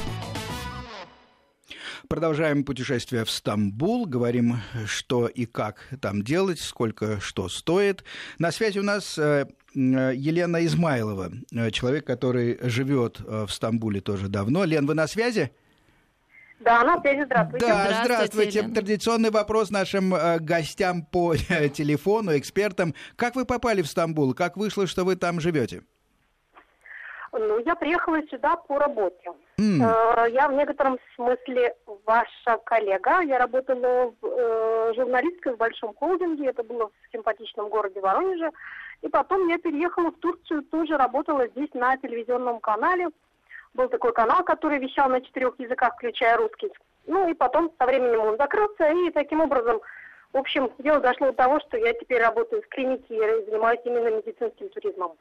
[2.10, 4.06] Продолжаем путешествие в Стамбул.
[4.06, 8.04] Говорим, что и как там делать, сколько что стоит.
[8.40, 14.30] На связи у нас э, Елена Измайлова, э, человек, который живет э, в Стамбуле тоже
[14.30, 14.64] давно.
[14.64, 15.52] Лен, вы на связи?
[16.62, 17.68] Да, на связи, здравствуйте.
[17.68, 18.52] Да, здравствуйте.
[18.52, 18.74] здравствуйте.
[18.74, 21.36] Традиционный вопрос нашим гостям по
[21.74, 22.96] телефону, экспертам.
[23.16, 24.34] Как вы попали в Стамбул?
[24.34, 25.84] Как вышло, что вы там живете?
[27.40, 29.32] Ну, я приехала сюда по работе.
[29.60, 30.32] Mm.
[30.32, 31.76] Я в некотором смысле
[32.06, 33.22] ваша коллега.
[33.22, 36.48] Я работала в, э, журналисткой в большом холдинге.
[36.48, 38.52] Это было в симпатичном городе Воронеже.
[39.02, 43.10] И потом я переехала в Турцию, тоже работала здесь на телевизионном канале.
[43.74, 46.72] Был такой канал, который вещал на четырех языках, включая русский.
[47.06, 49.80] Ну и потом со временем он закрылся, и таким образом
[50.34, 54.10] в общем, дело дошло до того, что я теперь работаю в клинике и занимаюсь именно
[54.18, 55.14] медицинским туризмом.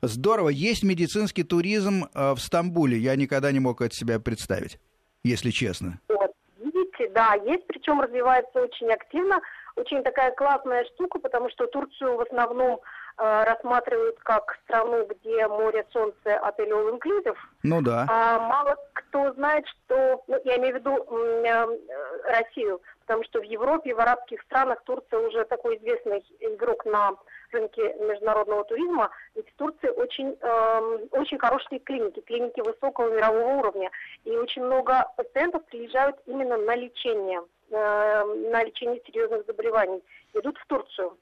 [0.00, 0.48] Здорово.
[0.48, 2.96] Есть медицинский туризм э, в Стамбуле.
[2.96, 4.78] Я никогда не мог это себе представить,
[5.24, 6.00] если честно.
[6.08, 9.40] Вот, видите, да, есть, причем развивается очень активно.
[9.76, 12.80] Очень такая классная штука, потому что Турцию в основном
[13.18, 17.36] рассматривают как страну, где море, солнце, отель all inclusive.
[17.62, 18.06] Ну да.
[18.08, 21.78] А мало кто знает, что, ну, я имею в виду э,
[22.24, 27.12] Россию, потому что в Европе в арабских странах Турция уже такой известный игрок на
[27.52, 33.90] рынке международного туризма, ведь в Турции очень, э, очень хорошие клиники, клиники высокого мирового уровня,
[34.24, 40.02] и очень много пациентов приезжают именно на лечение, э, на лечение серьезных заболеваний,
[40.34, 41.16] идут в Турцию.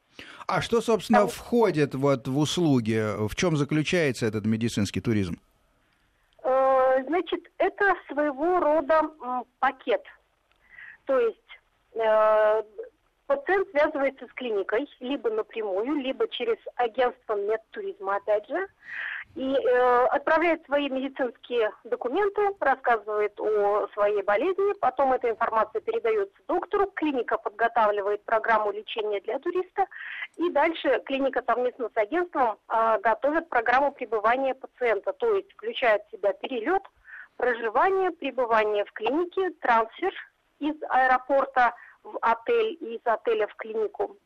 [0.46, 1.28] А что, собственно, Там...
[1.28, 3.02] входит вот в услуги?
[3.28, 5.38] В чем заключается этот медицинский туризм?
[6.42, 9.02] Э, значит, это своего рода
[9.60, 10.02] пакет.
[11.04, 11.38] То есть
[11.98, 12.62] Э,
[13.26, 18.68] пациент связывается с клиникой либо напрямую, либо через агентство медтуризма, опять же,
[19.34, 26.90] и э, отправляет свои медицинские документы, рассказывает о своей болезни, потом эта информация передается доктору,
[26.94, 29.86] клиника подготавливает программу лечения для туриста,
[30.36, 36.12] и дальше клиника совместно с агентством э, готовит программу пребывания пациента, то есть включает в
[36.12, 36.82] себя перелет,
[37.36, 40.14] проживание, пребывание в клинике, трансфер
[40.60, 41.74] из аэропорта
[42.06, 44.16] в отель и из отеля в клинику.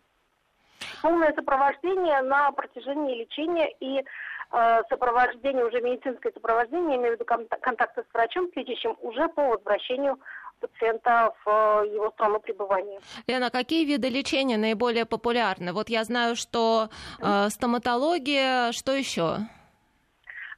[1.02, 4.04] Полное сопровождение на протяжении лечения и
[4.52, 10.18] э, сопровождение, уже медицинское сопровождение, имею в виду контакты с врачом, лечащим уже по возвращению
[10.60, 11.48] пациента в
[11.84, 13.00] э, его страну пребывания.
[13.26, 15.72] Лена, какие виды лечения наиболее популярны?
[15.72, 19.38] Вот я знаю, что э, стоматология, что еще?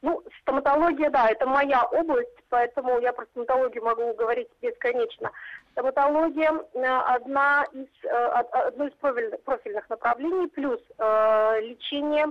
[0.02, 5.30] Ну, стоматология, да, это моя область, поэтому я про стоматологию могу говорить бесконечно.
[5.72, 12.26] Стоматология э, одна из, э, одно из профильных направлений, плюс э, лечение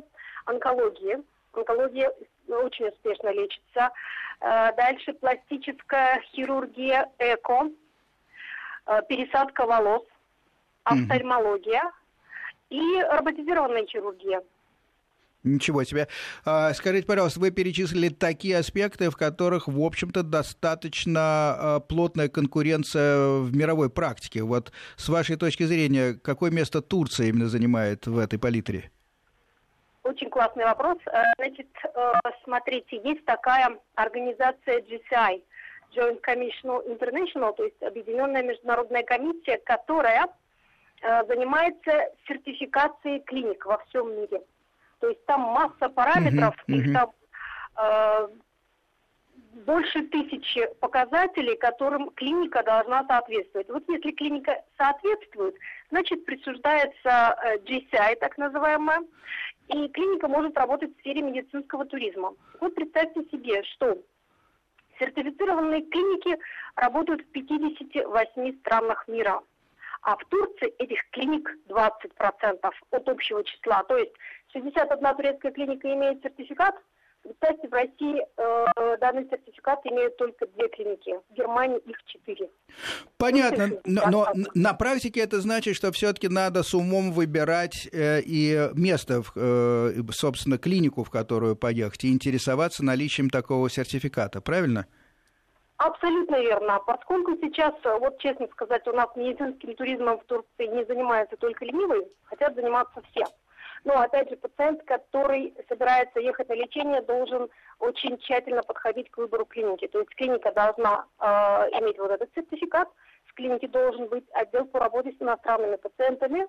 [0.46, 1.18] онкологии.
[1.54, 2.12] Онкология
[2.48, 3.92] очень успешно лечится.
[4.40, 7.70] Дальше пластическая хирургия ЭКО,
[9.08, 10.04] пересадка волос,
[10.84, 11.84] офтальмология
[12.70, 14.42] и роботизированная хирургия.
[15.44, 16.08] Ничего себе.
[16.46, 23.40] А, скажите, пожалуйста, вы перечислили такие аспекты, в которых, в общем-то, достаточно а, плотная конкуренция
[23.40, 24.44] в мировой практике.
[24.44, 28.92] Вот с вашей точки зрения, какое место Турция именно занимает в этой палитре?
[30.04, 30.98] Очень классный вопрос.
[31.08, 32.14] Э, значит, э,
[32.44, 35.44] смотрите, есть такая организация GCI,
[35.96, 40.28] Joint Commission International, то есть Объединенная международная комиссия, которая
[41.02, 44.42] э, занимается сертификацией клиник во всем мире.
[45.02, 47.12] То есть там масса параметров, uh-huh, их там
[47.78, 48.28] э,
[49.66, 53.68] больше тысячи показателей, которым клиника должна соответствовать.
[53.70, 55.56] Вот если клиника соответствует,
[55.90, 59.02] значит присуждается э, GCI, так называемая,
[59.70, 62.36] и клиника может работать в сфере медицинского туризма.
[62.60, 63.98] Вот представьте себе, что
[65.00, 66.38] сертифицированные клиники
[66.76, 69.42] работают в 58 странах мира.
[70.04, 73.84] А в Турции этих клиник 20% от общего числа.
[73.84, 74.14] То есть
[74.54, 76.76] 61 турецкая клиника имеет сертификат,
[77.24, 82.50] Представьте, в России э, данный сертификат имеют только две клиники, в Германии их четыре.
[83.18, 88.72] Понятно, но, но на практике это значит, что все-таки надо с умом выбирать э, и
[88.74, 94.88] место, в, э, собственно, клинику, в которую поехать, и интересоваться наличием такого сертификата, правильно?
[95.78, 96.80] Абсолютно верно.
[96.88, 102.08] Поскольку сейчас, вот честно сказать, у нас медицинским туризмом в Турции не занимаются только ленивые,
[102.24, 103.26] хотят заниматься все.
[103.84, 109.46] Но, опять же, пациент, который собирается ехать на лечение, должен очень тщательно подходить к выбору
[109.46, 109.88] клиники.
[109.88, 111.26] То есть клиника должна э,
[111.80, 112.88] иметь вот этот сертификат,
[113.26, 116.46] в клинике должен быть отдел по работе с иностранными пациентами.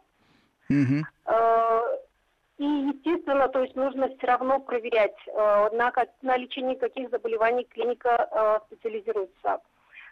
[0.68, 1.02] Mm-hmm.
[1.26, 1.98] Э,
[2.58, 8.28] и, естественно, то есть нужно все равно проверять, э, на, на лечении каких заболеваний клиника
[8.30, 9.60] э, специализируется,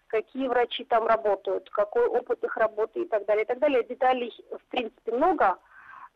[0.07, 3.85] какие врачи там работают, какой опыт их работы и так далее, и так далее.
[3.85, 5.59] Деталей, в принципе, много,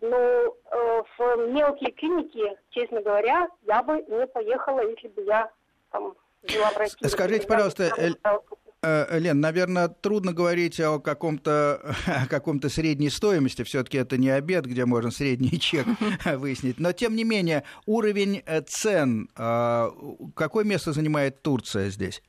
[0.00, 5.50] но э, в мелкие клиники, честно говоря, я бы не поехала, если бы я
[5.90, 7.06] там жила в России.
[7.06, 7.90] Скажите, пожалуйста,
[8.84, 13.62] Э, Лен, наверное, трудно говорить о каком-то о каком-то средней стоимости.
[13.62, 15.86] Все-таки это не обед, где можно средний чек
[16.26, 16.78] выяснить.
[16.78, 19.86] Но тем не менее, уровень э, цен, э,
[20.36, 22.22] какое место занимает Турция здесь?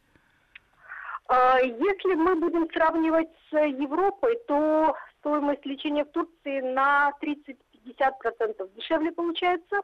[1.27, 4.93] Если мы будем сравнивать с Европой, то
[5.25, 9.81] стоимость лечения в Турции на 30-50% дешевле получается.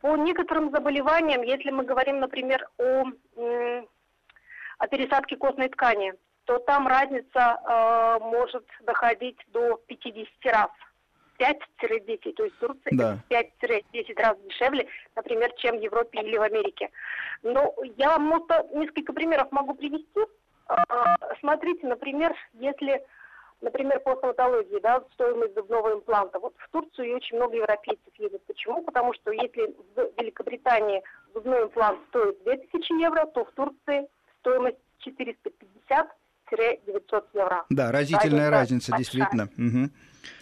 [0.00, 3.04] По некоторым заболеваниям, если мы говорим, например, о
[4.78, 6.12] о пересадке костной ткани,
[6.44, 10.70] то там разница э, может доходить до 50 раз.
[11.38, 13.18] 5-10, то есть в Турции да.
[13.30, 16.90] 5-10 раз дешевле, например, чем в Европе или в Америке.
[17.42, 20.20] Но я вам несколько примеров могу привести.
[20.68, 20.74] Э,
[21.40, 23.02] смотрите, например, если,
[23.60, 26.38] например, по стоматологии, да, стоимость зубного импланта.
[26.38, 28.42] Вот в Турцию очень много европейцев едет.
[28.46, 28.82] Почему?
[28.82, 31.02] Потому что если в Великобритании
[31.34, 34.08] зубной имплант стоит 2000 евро, то в Турции
[34.40, 37.64] стоимость 450-900 евро.
[37.70, 39.48] Да, разительная разница, разница действительно.
[39.56, 39.90] Угу.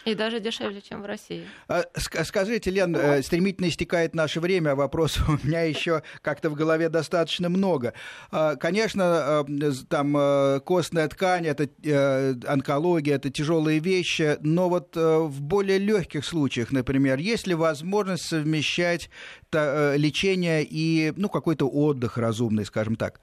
[0.05, 1.47] И даже дешевле, чем в России.
[1.67, 6.55] А, скажите, Лен, э, стремительно истекает наше время, а вопросов у меня еще как-то в
[6.55, 7.95] голове достаточно много.
[8.31, 11.69] А, конечно, э, там э, костная ткань, это
[12.47, 19.11] онкология, это тяжелые вещи, но вот в более легких случаях, например, есть ли возможность совмещать
[19.53, 23.21] лечение и ну, какой-то отдых разумный, скажем так?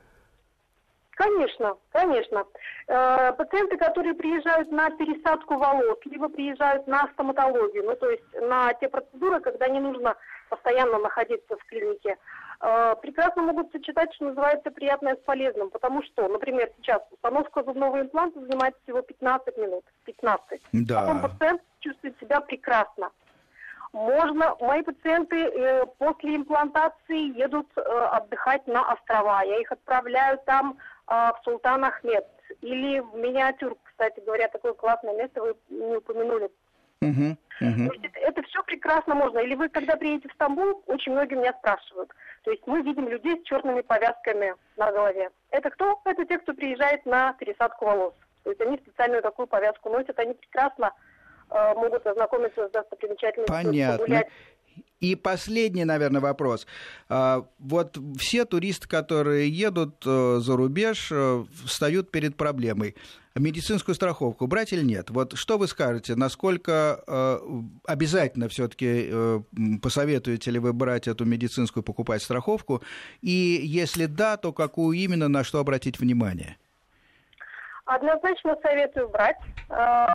[1.21, 2.45] Конечно, конечно.
[2.87, 8.73] Э, пациенты, которые приезжают на пересадку волос, либо приезжают на стоматологию, ну то есть на
[8.73, 10.15] те процедуры, когда не нужно
[10.49, 12.17] постоянно находиться в клинике,
[12.61, 15.69] э, прекрасно могут сочетать, что называется, приятное с полезным.
[15.69, 19.83] Потому что, например, сейчас установка зубного импланта занимает всего 15 минут.
[20.05, 20.61] 15.
[20.71, 21.01] Да.
[21.01, 23.11] Потом пациент чувствует себя прекрасно.
[23.93, 29.43] Можно, мои пациенты э, после имплантации едут э, отдыхать на острова.
[29.43, 30.77] Я их отправляю там
[31.11, 32.25] в Султан Ахмед
[32.61, 36.49] или в Миниатюр, кстати говоря, такое классное место вы не упомянули.
[37.03, 37.87] Uh-huh, uh-huh.
[37.87, 39.39] То есть это, это все прекрасно можно.
[39.39, 42.11] Или вы, когда приедете в Стамбул, очень многие меня спрашивают.
[42.43, 45.31] То есть мы видим людей с черными повязками на голове.
[45.49, 45.99] Это кто?
[46.05, 48.13] Это те, кто приезжает на пересадку волос.
[48.43, 50.93] То есть они специальную такую повязку носят, они прекрасно
[51.49, 53.97] э, могут ознакомиться с достопримечательностью, Понятно.
[53.97, 54.27] погулять.
[55.01, 56.67] И последний, наверное, вопрос.
[57.09, 62.95] А, вот все туристы, которые едут э, за рубеж, э, встают перед проблемой.
[63.33, 65.09] Медицинскую страховку брать или нет?
[65.09, 67.39] Вот что вы скажете, насколько э,
[67.87, 69.11] обязательно все-таки
[69.81, 72.83] посоветуете ли вы брать эту медицинскую, покупать страховку?
[73.21, 76.57] И если да, то какую именно, на что обратить внимание?
[77.85, 79.37] Однозначно советую брать,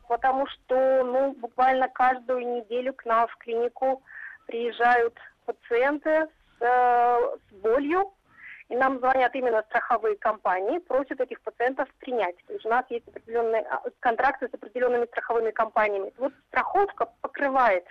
[0.08, 4.02] потому что ну, буквально каждую неделю к нам в клинику
[4.46, 6.28] приезжают пациенты
[6.58, 8.12] с, э, с болью,
[8.68, 12.36] и нам звонят именно страховые компании, просят этих пациентов принять.
[12.46, 16.12] То есть у нас есть определенные а, контракты с определенными страховыми компаниями.
[16.18, 17.86] Вот страховка покрывает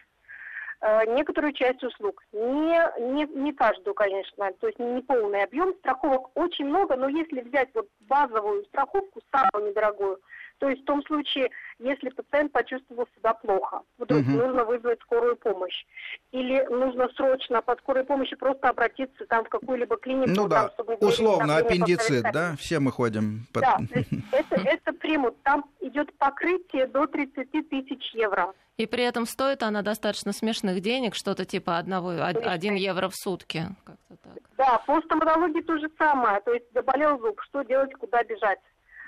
[0.82, 2.22] э, некоторую часть услуг.
[2.34, 5.74] Не, не, не каждую, конечно, то есть не полный объем.
[5.76, 10.20] Страховок очень много, но если взять вот базовую страховку, самую недорогую,
[10.60, 11.50] то есть в том случае,
[11.80, 14.32] если пациент почувствовал себя плохо, вдруг угу.
[14.32, 15.86] нужно вызвать скорую помощь,
[16.32, 20.32] или нужно срочно по скорой помощи просто обратиться там в какую-либо клинику.
[20.32, 23.46] Ну да, чтобы условно, аппендицит, да, все мы ходим.
[23.54, 23.64] Под...
[23.64, 23.78] Да,
[24.32, 28.54] это, это примут, там идет покрытие до 30 тысяч евро.
[28.78, 33.68] И при этом стоит она достаточно смешных денег, что-то типа одного, один евро в сутки.
[33.86, 34.44] Как-то так.
[34.58, 36.42] Да, по стоматологии то же самое.
[36.42, 38.60] То есть заболел зуб, что делать, куда бежать.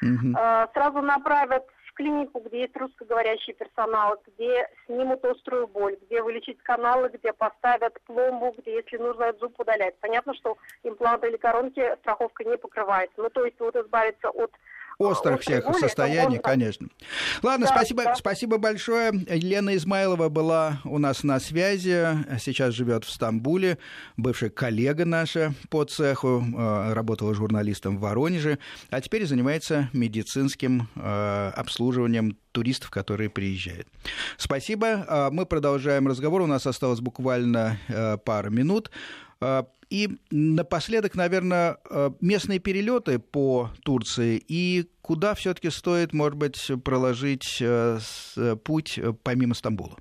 [0.01, 0.37] Угу.
[0.73, 7.09] Сразу направят в клинику, где есть русскоговорящий персонал, где снимут острую боль, где вылечить каналы,
[7.09, 9.95] где поставят пломбу, где, если нужно, зуб удалять.
[9.99, 13.09] Понятно, что импланты или коронки страховка не покрывает.
[13.17, 14.51] Ну, то есть вот избавиться от
[14.97, 16.87] острых всех боли, состояний, конечно.
[17.43, 18.15] Ладно, да, спасибо, да.
[18.15, 19.11] спасибо большое.
[19.29, 22.07] Елена Измайлова была у нас на связи,
[22.39, 23.77] сейчас живет в Стамбуле,
[24.17, 31.51] бывшая коллега наша по цеху, э, работала журналистом в Воронеже, а теперь занимается медицинским э,
[31.55, 33.87] обслуживанием туристов, которые приезжают.
[34.37, 35.05] Спасибо.
[35.07, 36.41] А мы продолжаем разговор.
[36.41, 38.89] У нас осталось буквально э, пару минут.
[39.39, 46.71] А, и напоследок, наверное, э, местные перелеты по Турции и куда все-таки стоит, может быть,
[46.83, 47.99] проложить э,
[48.63, 49.97] путь помимо Стамбула?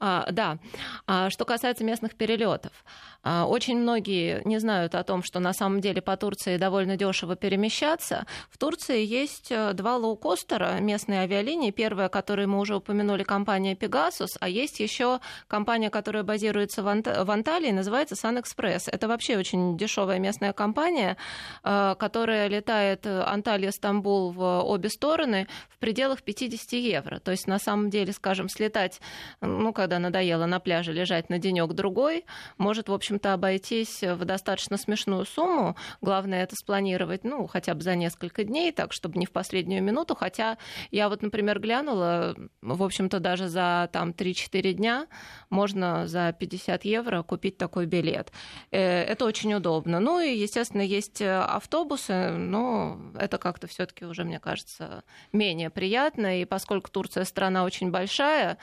[0.00, 0.58] А, да.
[1.06, 2.72] А, что касается местных перелетов,
[3.17, 7.36] а, очень многие не знают о том, что на самом деле по Турции довольно дешево
[7.36, 8.26] перемещаться.
[8.50, 11.70] В Турции есть э, два лоукостера местные авиалинии.
[11.70, 17.06] Первая, которую мы уже упомянули, компания Pegasus, а есть еще компания, которая базируется в, Ант...
[17.06, 18.84] в Анталии, называется Sun Express.
[18.86, 21.16] Это вообще очень дешевая местная компания,
[21.64, 27.18] э, которая летает э, Анталия-Стамбул в обе стороны в пределах 50 евро.
[27.18, 29.00] То есть на самом деле, скажем, слетать,
[29.40, 32.24] ну, когда надоело на пляже лежать на денек другой,
[32.56, 35.76] может, в общем-то, обойтись в достаточно смешную сумму.
[36.00, 40.14] Главное это спланировать, ну, хотя бы за несколько дней, так, чтобы не в последнюю минуту.
[40.14, 40.56] Хотя
[40.92, 45.06] я вот, например, глянула, в общем-то, даже за там 3-4 дня
[45.50, 48.32] можно за 50 евро купить такой билет.
[48.70, 50.00] Э, это очень удобно.
[50.00, 55.02] Ну и, естественно, есть автобусы, но это как-то все-таки уже, мне кажется,
[55.32, 56.40] менее приятно.
[56.40, 58.58] И поскольку Турция страна очень большая,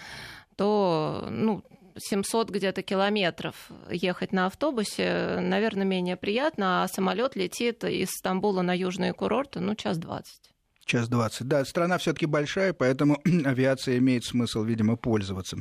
[0.55, 1.63] то ну,
[1.97, 8.75] 700 где-то километров ехать на автобусе, наверное, менее приятно, а самолет летит из Стамбула на
[8.75, 10.51] южные курорты, ну, час двадцать.
[10.85, 11.47] Час двадцать.
[11.47, 15.57] Да, страна все-таки большая, поэтому авиация имеет смысл, видимо, пользоваться.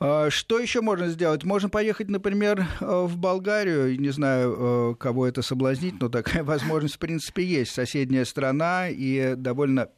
[0.00, 1.44] А, что еще можно сделать?
[1.44, 4.00] Можно поехать, например, в Болгарию.
[4.00, 7.72] Не знаю, кого это соблазнить, но такая возможность, в принципе, есть.
[7.72, 9.88] Соседняя страна и довольно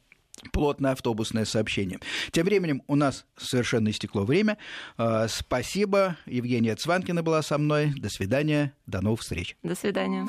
[0.51, 1.99] плотное автобусное сообщение.
[2.31, 4.57] Тем временем у нас совершенно истекло время.
[4.97, 6.17] А, спасибо.
[6.25, 7.93] Евгения Цванкина была со мной.
[7.97, 8.73] До свидания.
[8.85, 9.57] До новых встреч.
[9.63, 10.27] До свидания.